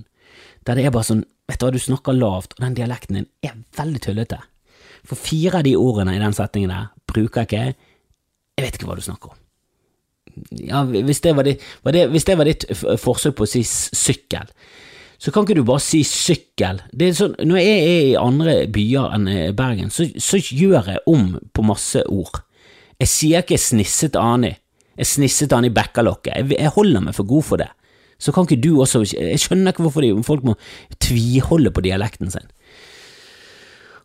[0.68, 3.28] der det er bare sånn, vet du hva, du snakker lavt, og den dialekten din
[3.46, 4.42] er veldig tullete.
[5.06, 8.98] For fire av de ordene i den setningen der bruker ikke Jeg vet ikke hva
[8.98, 9.38] du snakker om.
[10.52, 12.66] Ja, hvis det var ditt, var det, hvis det var ditt
[13.00, 14.50] forsøk på å si sykkel,
[15.20, 16.80] så kan ikke du bare si sykkel.
[17.16, 21.34] Sånn, når jeg er i andre byer enn eh, Bergen, så, så gjør jeg om
[21.52, 22.40] på masse ord.
[23.00, 24.54] Jeg sier ikke snisset Ani.
[24.96, 26.32] Jeg snisset Ani bekkalokket.
[26.36, 27.68] Jeg, jeg holder meg for god for det.
[28.20, 30.56] Så kan ikke du også Jeg skjønner ikke hvorfor de, folk må
[31.00, 32.48] tviholde på dialekten sin.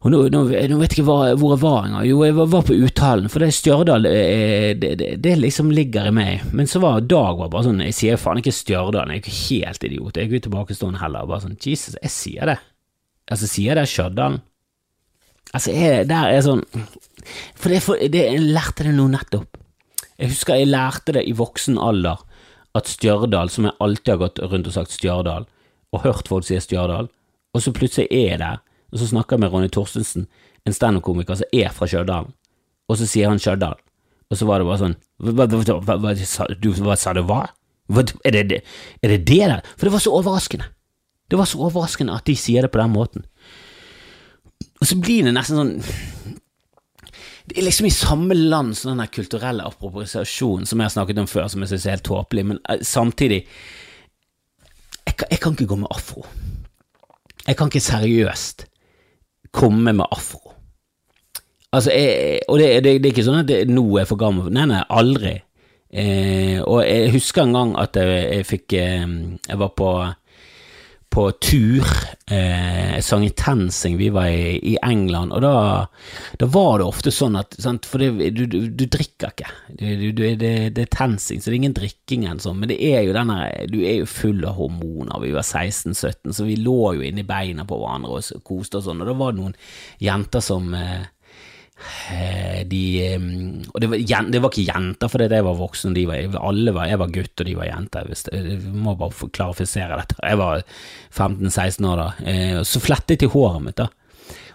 [0.06, 2.04] Og nå, nå, nå, vet jeg ikke hvor, hvor jeg var engang.
[2.06, 6.14] Jo, jeg var, var på uttalen, for det Stjørdal det, det, det, liksom ligger i
[6.14, 6.44] meg.
[6.54, 9.40] Men så var Dag var bare sånn Jeg sier faen ikke Stjørdal, jeg er ikke
[9.40, 10.20] helt idiot.
[10.20, 11.26] Jeg er ikke tilbakestående heller.
[11.32, 12.56] Bare sånn Jesus, jeg sier det.
[13.34, 14.38] Altså, sier det Stjørdal?
[15.56, 16.62] Altså, jeg, der er sånn
[17.58, 19.58] For det, for det jeg lærte det nå nettopp.
[20.22, 22.22] Jeg husker jeg lærte det i voksen alder,
[22.78, 25.50] at Stjørdal, som jeg alltid har gått rundt og sagt Stjørdal,
[25.90, 27.10] og hørt folk si Stjørdal,
[27.56, 28.62] og så plutselig er jeg der
[28.96, 30.30] og så snakker jeg med Ronny Torstensen,
[30.64, 32.30] en standup-komiker som er fra Stjørdal,
[32.88, 33.76] og så sier han Stjørdal,
[34.32, 37.42] og så var det bare sånn Hva, sa du hva?
[37.92, 38.62] Er det, det,
[39.04, 39.60] er det det der?
[39.76, 40.72] For det var så overraskende.
[41.30, 43.28] Det var så overraskende at de sier det på den måten.
[44.82, 46.34] Og så blir det nesten sånn
[47.46, 51.28] det er liksom i samme land som den kulturelle appropriasjonen som jeg har snakket om
[51.30, 53.44] før, som jeg synes er helt tåpelig, men eh, samtidig
[55.06, 56.24] jeg kan, jeg kan ikke gå med afro.
[57.46, 58.66] Jeg kan ikke seriøst
[59.56, 60.42] komme med afro.
[61.76, 64.22] Altså, jeg, og det, det, det, er ikke sånn at det, nå er jeg for
[64.22, 65.34] gammel Nei, nei, aldri.
[65.96, 69.04] Eh, og jeg husker en gang at jeg, jeg fikk eh,
[69.48, 69.90] Jeg var på
[71.16, 71.86] på tur.
[72.32, 75.86] Eh, sang i TenSing, vi var i, England, og da,
[76.40, 79.52] da, var det ofte sånn at sant, For det, du, du, du, drikker ikke.
[79.78, 80.34] Du, det,
[80.76, 83.38] det, er TenSing, så det er ingen drikking eller sånn, men det er jo denne
[83.72, 85.22] Du er jo full av hormoner.
[85.24, 89.06] Vi var 16-17, så vi lå jo inni beina på hverandre og koste og sånn,
[89.06, 89.60] og da var det noen
[90.04, 91.08] jenter som eh,
[92.72, 93.26] de, eh,
[93.74, 96.88] og det var, det var, ikke jenter for jeg var voksen, de var, alle var,
[96.88, 98.12] jeg var gutt og de var jenter.
[98.32, 100.18] Jeg må bare klarifisere dette.
[100.24, 100.64] Jeg var
[101.12, 102.10] 15-16 år da.
[102.64, 103.90] Så flettet de håret mitt, da.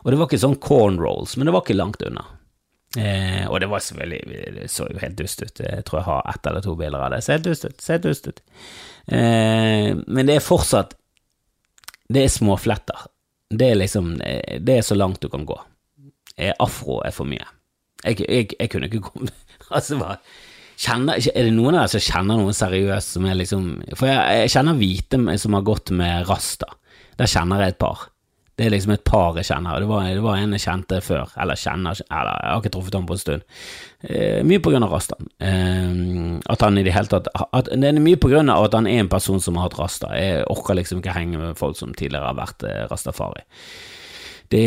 [0.01, 2.25] Og det var ikke sånn cornrolls, men det var ikke langt unna.
[2.99, 5.61] Eh, og det var selvfølgelig Det så jo helt dust ut.
[5.63, 7.23] Jeg tror jeg har ett eller to bilder av det.
[7.23, 7.81] Ser dust ut.
[7.81, 8.43] Ser dust ut.
[9.07, 10.97] Eh, men det er fortsatt
[12.09, 13.07] Det er småfletter.
[13.51, 15.59] Det er liksom Det er så langt du kan gå.
[16.41, 17.45] Eh, afro er for mye.
[18.05, 19.29] Jeg, jeg, jeg kunne ikke komme
[19.77, 20.15] Altså, hva
[20.81, 24.39] kjenner, Er det noen av dere som kjenner noen seriøst som er liksom For jeg,
[24.47, 26.71] jeg kjenner hvite som har gått med rasta.
[27.21, 28.07] Der kjenner jeg et par.
[28.57, 29.81] Det er liksom et par jeg kjenner.
[29.81, 32.97] Det var, det var en jeg kjente før, eller kjenner, eller jeg har ikke truffet
[32.97, 33.47] ham på en stund.
[34.05, 35.17] Eh, mye på grunn av rasta.
[35.45, 35.95] Eh,
[36.53, 38.89] at han i det hele tatt at, Det er mye på grunn av at han
[38.89, 40.13] er en person som har hatt rasta.
[40.17, 43.45] Jeg orker liksom ikke henge med folk som tidligere har vært eh, rastafari
[44.51, 44.63] de,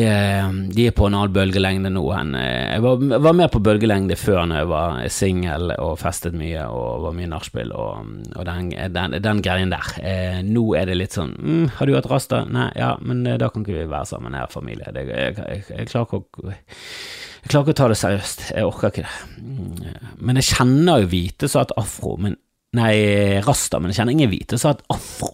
[0.71, 4.15] de, er på en annen bølgelengde nå enn eh, Jeg var, var mer på bølgelengde
[4.15, 8.71] før når jeg var singel og festet mye og var mye nachspiel og, og den,
[8.95, 9.91] den, den, greien der.
[9.99, 13.35] Eh, nå er det litt sånn mm, 'Har du hatt rasta?' Nei, ja, men eh,
[13.41, 14.87] da kan ikke vi være sammen her, familie.
[14.95, 16.55] Det, jeg, jeg, jeg, klarer ikke å
[17.43, 18.49] jeg klarer ikke å ta det seriøst.
[18.55, 19.15] Jeg orker ikke det.
[19.43, 22.39] Mm, men jeg kjenner jo hvite som har hatt afro, men
[22.73, 25.27] Nei, rasta, men jeg kjenner ingen hvite som har hatt afro.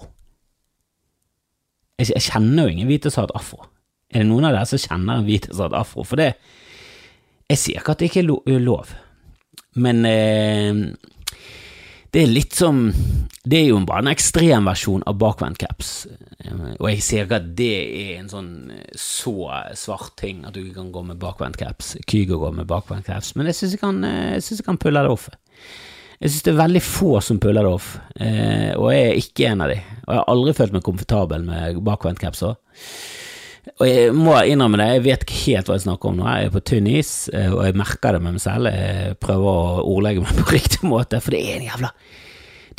[2.02, 3.70] Jeg, jeg kjenner jo ingen hvite som har hatt afro.
[4.10, 6.06] Er det noen av dere som kjenner en hvitesatt afro?
[6.08, 6.34] For det
[7.50, 8.92] Jeg sier ikke at det ikke er lov,
[9.82, 10.84] men eh,
[12.10, 12.88] det er litt som
[13.46, 15.92] Det er jo bare en ekstrem versjon av bakvendtcaps.
[16.80, 18.52] Og jeg sier ikke at det er en sånn
[18.98, 19.34] så
[19.78, 21.96] svart ting at du ikke kan gå med bakvendtcaps.
[22.10, 25.30] Kygo går med bakvendtcaps, men jeg syns jeg, jeg, kan pulle det off.
[26.20, 29.50] Jeg syns det er veldig få som puller det off, eh, og jeg er ikke
[29.50, 29.80] en av de.
[30.04, 32.60] Og jeg har aldri følt meg komfortabel med bakvendtcaps òg.
[33.78, 36.26] Og jeg må innrømme det, jeg vet ikke helt hva jeg snakker om nå.
[36.28, 38.64] Jeg er på tynn is, eh, og jeg merker det med meg selv.
[38.74, 41.90] Jeg prøver å ordlegge meg på riktig måte, for det er en jævla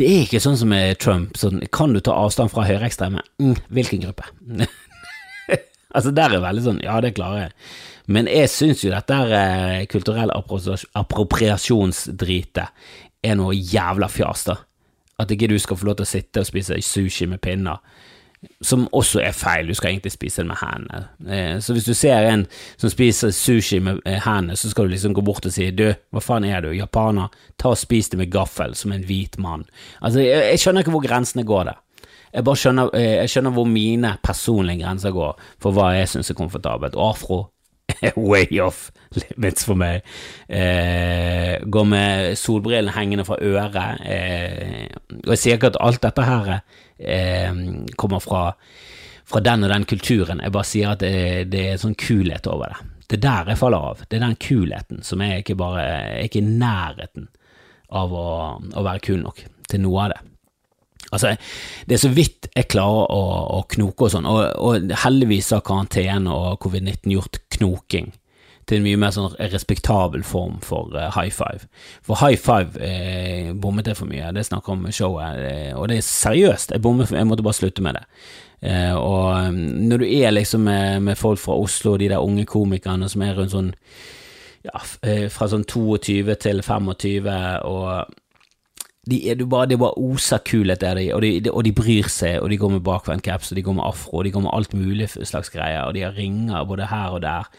[0.00, 1.30] Det er ikke sånn som med Trump.
[1.40, 3.20] Sånn, kan du ta avstand fra høyreekstreme?
[3.42, 4.24] Mm, hvilken gruppe?
[5.94, 7.52] altså, der er veldig sånn Ja, det klarer jeg.
[8.10, 12.68] Men jeg syns jo dette er kulturell appropriasjonsdritet
[13.20, 14.56] er noe jævla fjas, da.
[15.20, 17.76] At ikke du skal få lov til å sitte og spise sushi med pinner
[18.64, 21.00] som også er feil, du skal egentlig spise det med hendene.
[21.28, 22.46] Eh, så hvis du ser en
[22.80, 25.90] som spiser sushi med eh, hendene, så skal du liksom gå bort og si du,
[26.12, 27.28] hva faen er du, japaner,
[27.60, 29.66] ta og spis det med gaffel, som en hvit mann.
[30.00, 31.80] Altså, jeg, jeg skjønner ikke hvor grensene går der.
[32.30, 36.32] Jeg bare skjønner, eh, jeg skjønner hvor mine personlige grenser går for hva jeg syns
[36.32, 36.96] er komfortabelt.
[36.96, 37.42] Afro
[38.02, 40.06] er way off limits for meg.
[40.48, 44.04] Eh, går med solbrillene hengende fra øret.
[44.06, 44.86] Eh,
[45.24, 47.60] og jeg sier ikke at alt dette her eh,
[48.00, 48.44] kommer fra,
[49.24, 52.74] fra, den og den kulturen, jeg bare sier at det, det er sånn kulhet over
[52.74, 52.88] det.
[53.10, 54.02] Det er der jeg faller av.
[54.06, 57.26] Det er den kulheten som er ikke bare er ikke i nærheten
[57.90, 58.26] av å,
[58.60, 60.20] å være kul nok til noe av det.
[61.10, 61.34] Altså,
[61.86, 63.20] det er så vidt jeg klarer å,
[63.58, 68.12] å knoke og sånn, og, og, heldigvis har karantene og covid-19 gjort knoking
[68.70, 71.66] til en mye mer sånn respektabel form for uh, high five.
[72.06, 75.98] For high five eh, bommet jeg for mye, det snakker om showet, eh, og det
[75.98, 78.04] er seriøst, jeg bommet, jeg måtte bare slutte med det.
[78.62, 82.44] Eh, og mm, når du er liksom med, med, folk fra Oslo, de der unge
[82.46, 83.70] komikerne som er rundt sånn
[84.66, 87.30] ja, eh, fra sånn 22 til 25,
[87.64, 88.18] og
[89.10, 92.50] de, du bare, det bare oser kulhet der, og de, og de bryr seg, og
[92.52, 94.76] de går med bakvendt caps, og de går med afro, og de går med alt
[94.78, 97.50] mulig slags greier, og de har ringer både her og der,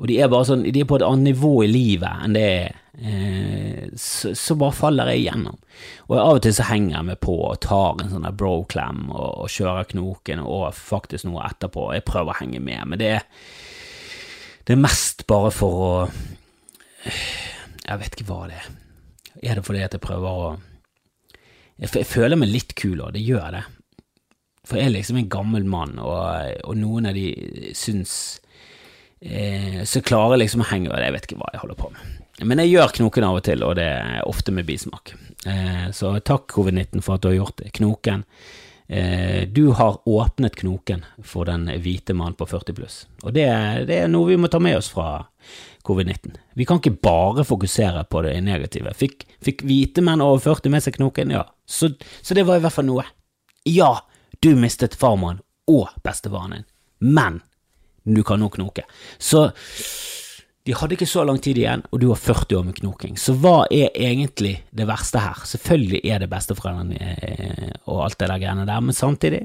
[0.00, 2.44] og de er bare sånn, de er på et annet nivå i livet enn det
[2.50, 5.60] er, eh, så, så, bare faller jeg igjennom.
[6.08, 9.28] Og av og til så henger jeg meg på og tar en sånn bro-klem og,
[9.44, 13.14] og, kjører knoken og faktisk noe etterpå, jeg prøver å henge med, men det
[14.64, 15.88] det er mest bare for å
[17.04, 18.68] Jeg vet ikke hva det er.
[19.44, 20.54] Er det fordi at jeg prøver å
[21.82, 23.64] jeg, føler meg litt kul, òg, det gjør jeg det.
[24.64, 27.26] For jeg er liksom en gammel mann, og, og noen av de
[27.76, 28.14] syns
[29.20, 31.90] eh, Så klarer jeg liksom å henge over Jeg vet ikke hva jeg holder på
[31.92, 32.14] med.
[32.48, 35.12] Men jeg gjør knoken av og til, og det er ofte med bismak.
[35.46, 37.74] Eh, så takk, covid-19, for at du har gjort det.
[37.76, 38.24] Knoken.
[38.88, 43.46] Eh, du har åpnet knoken for den hvite mann på 40 pluss, og det,
[43.88, 45.22] det er noe vi må ta med oss fra
[45.84, 46.38] covid-19.
[46.54, 48.94] Vi kan ikke bare fokusere på det negative.
[48.96, 51.34] Fikk, fikk hvite menn over 40 med seg knoken?
[51.34, 51.44] Ja.
[51.66, 53.04] Så, så, det var i hvert fall noe.
[53.68, 53.92] Ja,
[54.44, 56.66] du mistet farmoren og bestefaren din,
[57.00, 57.40] men
[58.04, 58.84] du kan nå knoke.
[59.18, 59.46] Så
[60.64, 63.18] de hadde ikke så lang tid igjen, og du har 40 år med knoking.
[63.20, 65.42] Så hva er egentlig det verste her?
[65.48, 69.42] Selvfølgelig er det besteforeldrene eh, og alt det der greiene der, men samtidig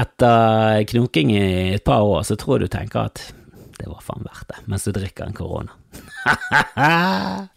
[0.00, 3.22] etter knoking i et par år, så tror jeg du tenker at
[3.78, 5.74] det var faen verdt det, mens du drikker en korona.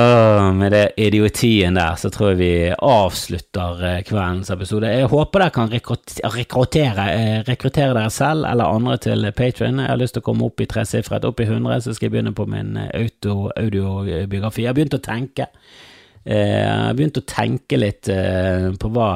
[0.00, 4.92] oh, med det idiotien der, så tror jeg vi avslutter eh, kveldens episode.
[4.92, 9.82] Jeg håper dere kan rekruttere, eh, rekruttere dere selv eller andre til Patrion.
[9.82, 12.16] Jeg har lyst til å komme opp i tresifret, opp i 100, så skal jeg
[12.16, 14.64] begynne på min audiobiografi.
[14.64, 15.50] Jeg har begynt å tenke.
[16.24, 19.08] Eh, jeg har begynt å tenke litt eh, på hva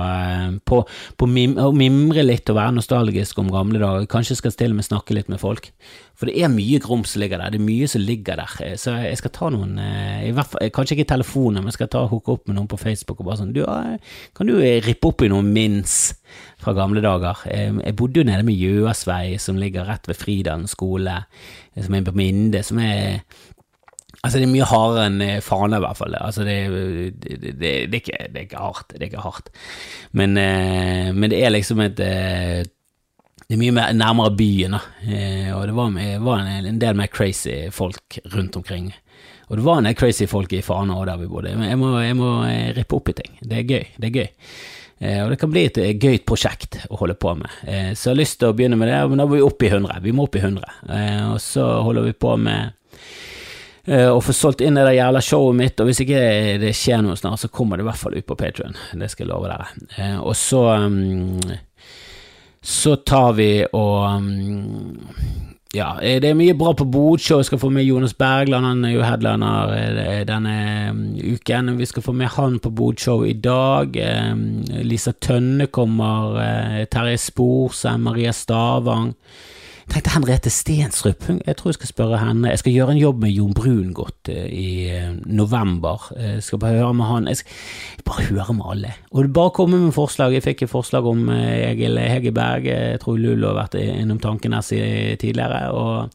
[0.68, 0.82] På,
[1.16, 4.08] på mim, å mimre litt og være nostalgisk om gamle dager.
[4.10, 5.70] Kanskje jeg skal til og med snakke litt med folk.
[6.18, 7.54] For det er mye grums som ligger der.
[7.54, 8.56] Det er mye som ligger der.
[8.66, 11.92] Eh, så jeg skal ta noen i hvert fall, Kanskje ikke telefoner, men jeg skal
[11.94, 13.62] ta hooke opp med noen på Facebook og bare sånn du,
[14.36, 15.96] Kan du rippe opp i noen minns
[16.60, 17.40] fra gamle dager?
[17.48, 21.22] Jeg bodde jo nede med Gjøasvei, som ligger rett ved Fridalen skole,
[21.78, 23.22] som er på Minde, som er
[24.26, 26.16] Altså, det er mye hardere enn eh, Fana, i hvert fall.
[26.18, 26.56] Altså, det,
[27.22, 28.90] det, det, det, er ikke, det er ikke hardt.
[28.90, 29.52] Det er ikke hardt.
[30.18, 32.64] Men, eh, men det er liksom et eh,
[33.48, 34.80] Det er mye mer nærmere byen, da.
[35.06, 38.90] Eh, og det var, var en, en, del mer crazy folk rundt omkring.
[39.48, 41.54] Og det var en del crazy folk i Fana òg, der vi bodde.
[41.56, 43.38] Men jeg må, jeg må eh, rippe opp i ting.
[43.40, 43.86] Det er gøy.
[43.96, 44.26] Det er gøy.
[44.98, 47.54] Eh, og det kan bli et gøyt prosjekt å holde på med.
[47.94, 49.70] så jeg har lyst til å begynne med det, men da må vi opp i
[49.70, 50.02] 100.
[50.02, 50.74] Vi må opp i 100.
[51.30, 52.74] og så holder vi på med
[53.88, 56.20] og få solgt inn det der jævla showet mitt, og hvis ikke
[56.60, 58.76] det skjer noe snart, så kommer det i hvert fall ut på Patrion.
[58.92, 59.68] Det skal jeg love dere.
[59.96, 61.40] Eh, og så um,
[62.60, 64.98] Så tar vi og um,
[65.72, 67.40] ja, eh, det er mye bra på Bodshow.
[67.40, 70.56] Jeg skal få med Jonas Bergland, han er jo headliner denne
[71.34, 71.76] uken.
[71.78, 73.96] Vi skal få med han på Bodshow i dag.
[74.84, 76.40] Lisa Tønne kommer,
[76.90, 79.12] Terje Sporsem, Maria Stavang.
[79.88, 82.50] Tenkte Henriette Stensrup, jeg tror jeg skal spørre henne.
[82.52, 86.10] Jeg skal gjøre en jobb med Jon Brungot godt i eh, november.
[86.12, 87.30] Jeg skal bare høre med han.
[87.30, 88.92] Jeg skal bare høre med alle.
[89.10, 90.36] Og bare komme med forslag.
[90.36, 92.68] Jeg fikk et forslag om eh, Egil Hegerberg.
[92.68, 95.70] Jeg tror Lullo har vært innom Tankenes tidligere.
[95.72, 96.12] og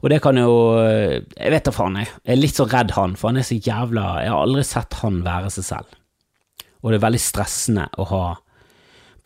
[0.00, 2.08] og det kan jo Jeg vet da faen, jeg.
[2.24, 4.96] Jeg er litt så redd han, for han er så jævla Jeg har aldri sett
[5.02, 5.98] han være seg selv.
[6.80, 8.24] Og det er veldig stressende å ha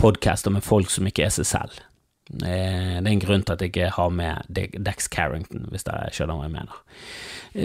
[0.01, 1.85] podcaster med folk som ikke er seg selv.
[2.33, 6.13] Eh, det er en grunn til at jeg ikke har med Dex Carrington, hvis dere
[6.15, 6.79] skjønner hva jeg mener.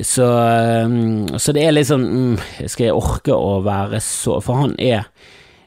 [0.05, 0.27] Så,
[0.91, 2.03] mm, så det er liksom
[2.69, 5.07] Skal jeg orke å være så For han er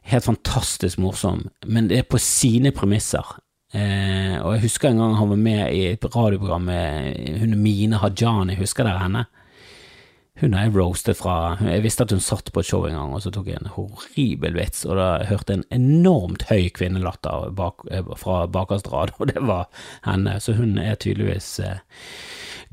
[0.06, 3.26] helt fantastisk morsom, men det er på sine premisser.
[3.72, 8.00] Eh, og jeg husker en gang han var med i et radioprogram med hun Mine
[8.02, 9.22] Hajani, husker dere henne?
[10.42, 13.14] Hun har jeg roastet fra Jeg visste at hun satt på et show en gang,
[13.14, 17.52] og så tok jeg en horribel vits, og da hørte jeg en enormt høy kvinnelatter
[17.54, 19.68] bak, eh, fra bakerste rad, og det var
[20.06, 20.40] henne.
[20.42, 21.78] Så hun er tydeligvis eh,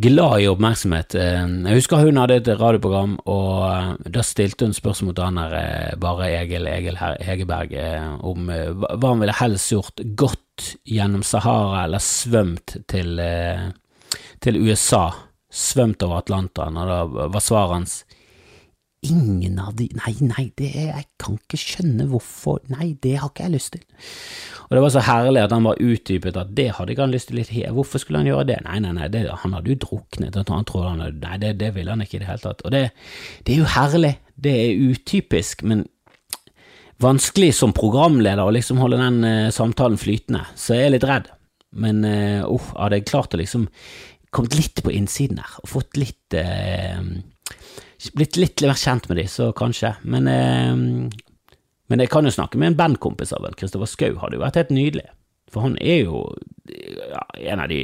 [0.02, 1.14] glad i oppmerksomhet.
[1.14, 6.02] Eh, jeg husker hun hadde et radioprogram, og da stilte hun spørsmål til han der
[6.02, 7.78] bare Egil, Egil Hegerberg
[8.26, 13.20] om hva han ville helst gjort, gått gjennom Sahara eller svømt til,
[14.42, 15.12] til USA
[15.50, 18.00] svømt over Atlanteren, og da var svaret hans
[19.00, 23.32] Ingen av de Nei, nei, det er, jeg kan ikke skjønne hvorfor Nei, det har
[23.32, 23.86] ikke jeg lyst til.
[24.68, 27.32] Og det var så herlig at han var utdypet at det hadde ikke han lyst
[27.32, 27.40] til.
[27.74, 28.58] Hvorfor skulle han gjøre det?
[28.66, 30.36] Nei, nei, nei, det, han hadde jo druknet.
[30.52, 32.66] Han trodde han Nei, det, det ville han ikke i det hele tatt.
[32.68, 32.84] Og det,
[33.48, 34.14] det er jo herlig.
[34.36, 35.88] Det er utypisk, men
[37.02, 41.32] vanskelig som programleder å liksom holde den uh, samtalen flytende, så jeg er litt redd.
[41.80, 43.70] Men uh, uh, hadde jeg klart å liksom
[44.36, 47.02] kommet litt på innsiden her, og fått litt eh,
[48.16, 49.90] Blitt litt mer kjent med de, så kanskje.
[50.08, 51.50] Men, eh,
[51.92, 54.60] men jeg kan jo snakke med en bandkompis av en, Kristoffer Schou, hadde jo vært
[54.62, 55.10] helt nydelig.
[55.52, 56.22] For han er jo
[56.70, 57.82] ja, en av de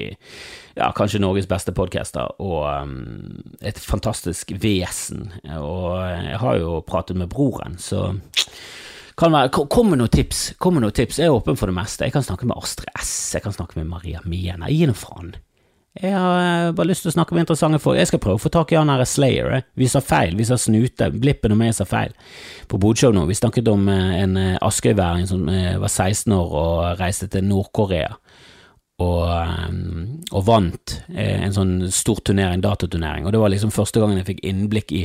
[0.78, 5.32] ja, kanskje Norges beste podcaster, og um, et fantastisk vesen.
[5.58, 8.12] Og jeg har jo pratet med broren, så
[9.16, 10.46] kan være, Kom med noen tips.
[10.60, 11.22] Kom med noen tips.
[11.22, 12.04] Jeg er åpen for det meste.
[12.04, 14.68] Jeg kan snakke med Astrid S, jeg kan snakke med Maria Mena.
[14.72, 15.32] Gi nå faen.
[15.96, 17.96] Jeg har eh, bare lyst til å snakke med interessante folk.
[18.00, 19.52] Jeg skal prøve å få tak i han her Slayer.
[19.56, 19.68] Eh.
[19.80, 21.08] Vi sa feil, vi sa Snute.
[21.14, 22.12] Blippen og meg sa feil
[22.68, 23.24] på Bodshow nå.
[23.30, 28.12] Vi snakket om eh, en askøyværing som var 16 år og reiste til Nord-Korea.
[29.04, 29.24] Og,
[30.32, 33.26] og, vant en sånn stor turnering, dataturnering.
[33.28, 35.02] Og det var liksom første gangen jeg fikk innblikk i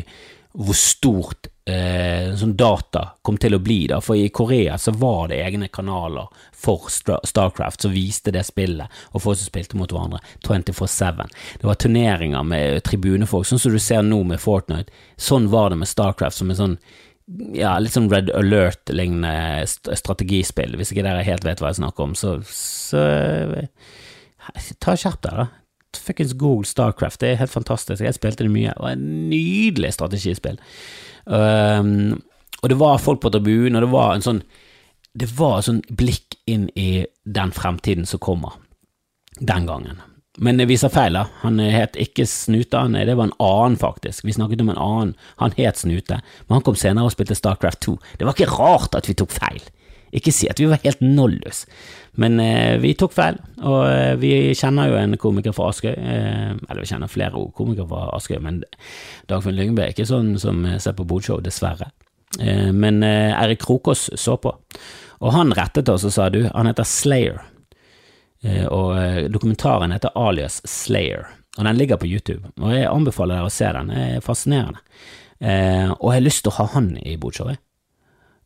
[0.53, 3.85] hvor stort eh, sånn data kom til å bli.
[3.91, 8.91] da, For i Korea så var det egne kanaler for Starcraft som viste det spillet,
[9.13, 11.23] og folk som spilte mot hverandre 24-7.
[11.61, 14.91] Det var turneringer med tribunefolk, sånn som du ser nå med Fortnite.
[15.17, 16.77] Sånn var det med Starcraft, som en sånn
[17.55, 19.63] ja, litt sånn Red Alert-lignende
[19.95, 20.75] strategispill.
[20.75, 23.05] Hvis ikke dere helt vet hva jeg snakker om, så, så
[24.83, 25.60] ta skjerp deg, da
[25.97, 28.05] fuckings Google Starcraft, det er helt fantastisk.
[28.05, 30.61] Jeg spilte det mye, det var et nydelig strategispill.
[31.27, 32.21] Um,
[32.63, 34.43] og det var folk på tribunen, og det var en sånn
[35.11, 38.53] Det var et sånn blikk inn i den fremtiden som kommer,
[39.41, 39.99] den gangen.
[40.39, 41.25] Men vi sa feil, da.
[41.43, 44.23] Han het ikke Snute, han, det var en annen, faktisk.
[44.25, 45.17] Vi snakket om en annen.
[45.43, 47.97] Han het Snute, men han kom senere og spilte Starcraft 2.
[48.21, 49.67] Det var ikke rart at vi tok feil.
[50.17, 51.65] Ikke si at vi var helt nollus,
[52.19, 53.39] men eh, vi tok feil.
[53.63, 57.87] Og eh, vi kjenner jo en komiker fra Askøy, eh, eller vi kjenner flere komikere
[57.91, 58.63] fra Askøy, men
[59.31, 61.93] Dagfinn Lyngbø er ikke sånn som ser på Bodshow, dessverre.
[62.39, 64.55] Eh, men eh, Erik Krokås så på,
[65.19, 67.41] og han rettet oss og sa du, han heter Slayer.
[68.43, 71.27] Eh, og dokumentaren heter Alias Slayer,
[71.59, 72.53] og den ligger på YouTube.
[72.61, 74.85] Og jeg anbefaler dere å se den, det er fascinerende.
[75.41, 77.59] og jeg har lyst til å ha han i Bodshow, jeg.
[77.59, 77.70] Uh,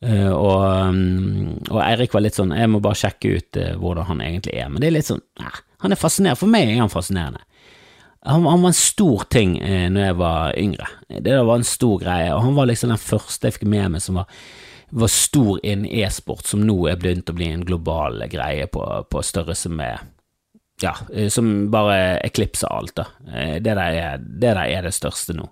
[0.04, 4.22] og, um, og, Eirik var litt sånn Jeg må bare sjekke ut uh, hvordan han
[4.24, 4.68] egentlig er.
[4.72, 5.52] Men det er litt sånn nei,
[5.84, 6.40] Han er fascinerende.
[6.40, 7.44] For meg er han fascinerende.
[8.24, 10.86] Han, han var en stor ting eh, når jeg var yngre.
[11.20, 12.30] Det var en stor greie.
[12.32, 14.38] Og han var liksom den første jeg fikk med meg som var,
[14.96, 19.24] var stor innen e-sport, som nå er begynt å bli en global greie på, på
[19.24, 20.10] størrelse med
[20.82, 20.96] Ja,
[21.30, 23.04] som bare eklipser alt, da.
[23.60, 25.46] Det der, er, det der er det største nå.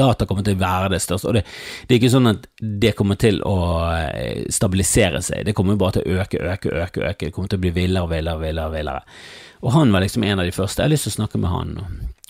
[0.00, 1.44] Data kommer til å være det største, og det,
[1.84, 2.48] det, er ikke sånn at
[2.84, 3.58] det kommer til å
[3.92, 7.60] eh, stabilisere seg, det kommer bare til å øke, øke, øke, øke, det kommer til
[7.60, 9.20] å bli villere og villere, villere, villere.
[9.60, 11.52] Og han var liksom en av de første, jeg har lyst til å snakke med
[11.52, 11.76] han.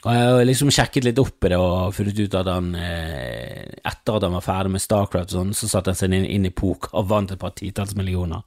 [0.01, 3.66] Og jeg har liksom sjekket litt opp i det og funnet ut at han, eh,
[3.85, 6.55] etter at han var ferdig med Starcraft, sånn, så satte han seg inn, inn i
[6.55, 8.43] poker og vant et par titalls millioner.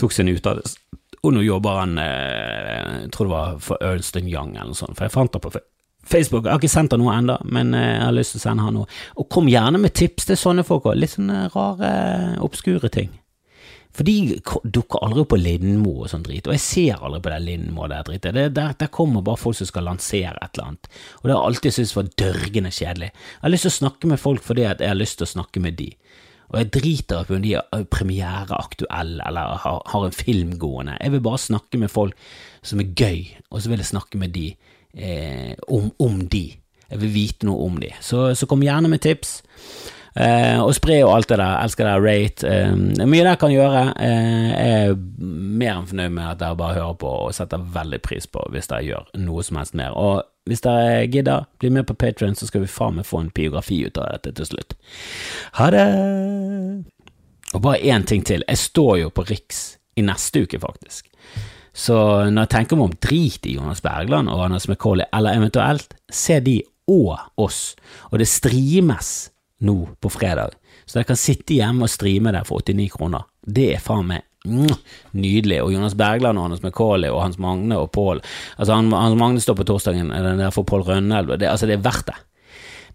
[0.00, 0.78] Tok seg en utdannelse,
[1.20, 4.96] og nå jobber han, eh, jeg tror det var for Ernst Young eller noe sånt,
[4.96, 5.52] for jeg fant det på
[6.02, 6.46] Facebook.
[6.46, 8.66] Jeg har ikke sendt han noe ennå, men eh, jeg har lyst til å sende
[8.66, 9.00] han noe.
[9.20, 10.98] Og kom gjerne med tips til sånne folk òg.
[10.98, 11.90] Litt sånne rare,
[12.44, 13.12] obskure ting.
[13.90, 14.38] For de
[14.70, 17.82] dukker aldri opp på Lindmo og sånn drit, og jeg ser aldri på det Lindmo
[17.84, 21.34] og det der, der, kommer bare folk som skal lansere et eller annet, og det
[21.34, 23.08] har jeg alltid syntes var dørgende kjedelig.
[23.10, 25.64] Jeg har lyst til å snakke med folk fordi jeg har lyst til å snakke
[25.64, 25.88] med de.
[26.50, 30.96] Og jeg driter i om de er premiereaktuelle eller har, har en film gående.
[30.98, 32.30] Jeg vil bare snakke med folk
[32.62, 33.20] som er gøy,
[33.50, 34.48] og så vil jeg snakke med de
[34.94, 36.46] eh, om, om, de.
[36.90, 37.92] Jeg vil vite noe om de.
[38.02, 39.40] Så, så kom gjerne med tips.
[40.18, 41.60] Eh, og spre og alt det der.
[41.62, 41.94] Elsker det.
[42.02, 42.48] Rate.
[42.50, 43.84] Eh, mye dere kan gjøre.
[44.02, 44.96] Eh, jeg er
[45.60, 48.70] mer enn fornøyd med at dere bare hører på, og setter veldig pris på hvis
[48.70, 49.94] dere gjør noe som helst mer.
[49.94, 53.34] Og hvis dere gidder, bli med på Patrion, så skal vi faen meg få en
[53.34, 54.74] biografi ut av dette til slutt.
[55.60, 55.86] Ha det!
[57.54, 58.44] Og bare én ting til.
[58.48, 59.62] Jeg står jo på Riks
[59.98, 61.09] i neste uke, faktisk.
[61.80, 61.96] Så
[62.28, 66.40] når jeg tenker meg om, drit i Jonas Bergland og Anders McCauley, eller eventuelt se
[66.44, 66.58] de
[66.90, 67.60] og oss.
[68.10, 69.30] Og det streames
[69.64, 73.24] nå på fredag, så dere kan sitte hjemme og streame der for 89 kroner.
[73.40, 74.74] Det er faen meg mm,
[75.16, 75.60] nydelig.
[75.64, 78.20] Og Jonas Bergland og Anders McCauley og Hans Magne og Pål
[78.56, 81.36] Altså, Hans Magne står på torsdagen, den der for Pål Rønnelv.
[81.38, 82.18] Altså, det er verdt det.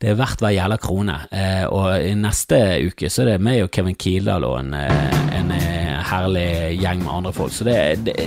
[0.02, 1.18] Det er verdt hver jævla krone.
[1.32, 5.20] Eh, og i neste uke så er det meg og Kevin Kildahl og en, eh,
[5.40, 6.50] en eh, herlig
[6.82, 7.54] gjeng med andre folk.
[7.56, 8.18] Så det, det,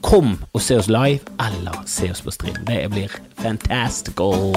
[0.00, 2.62] Kom og se oss live, eller se oss på stream.
[2.66, 3.12] Det blir
[3.42, 4.56] fantastical.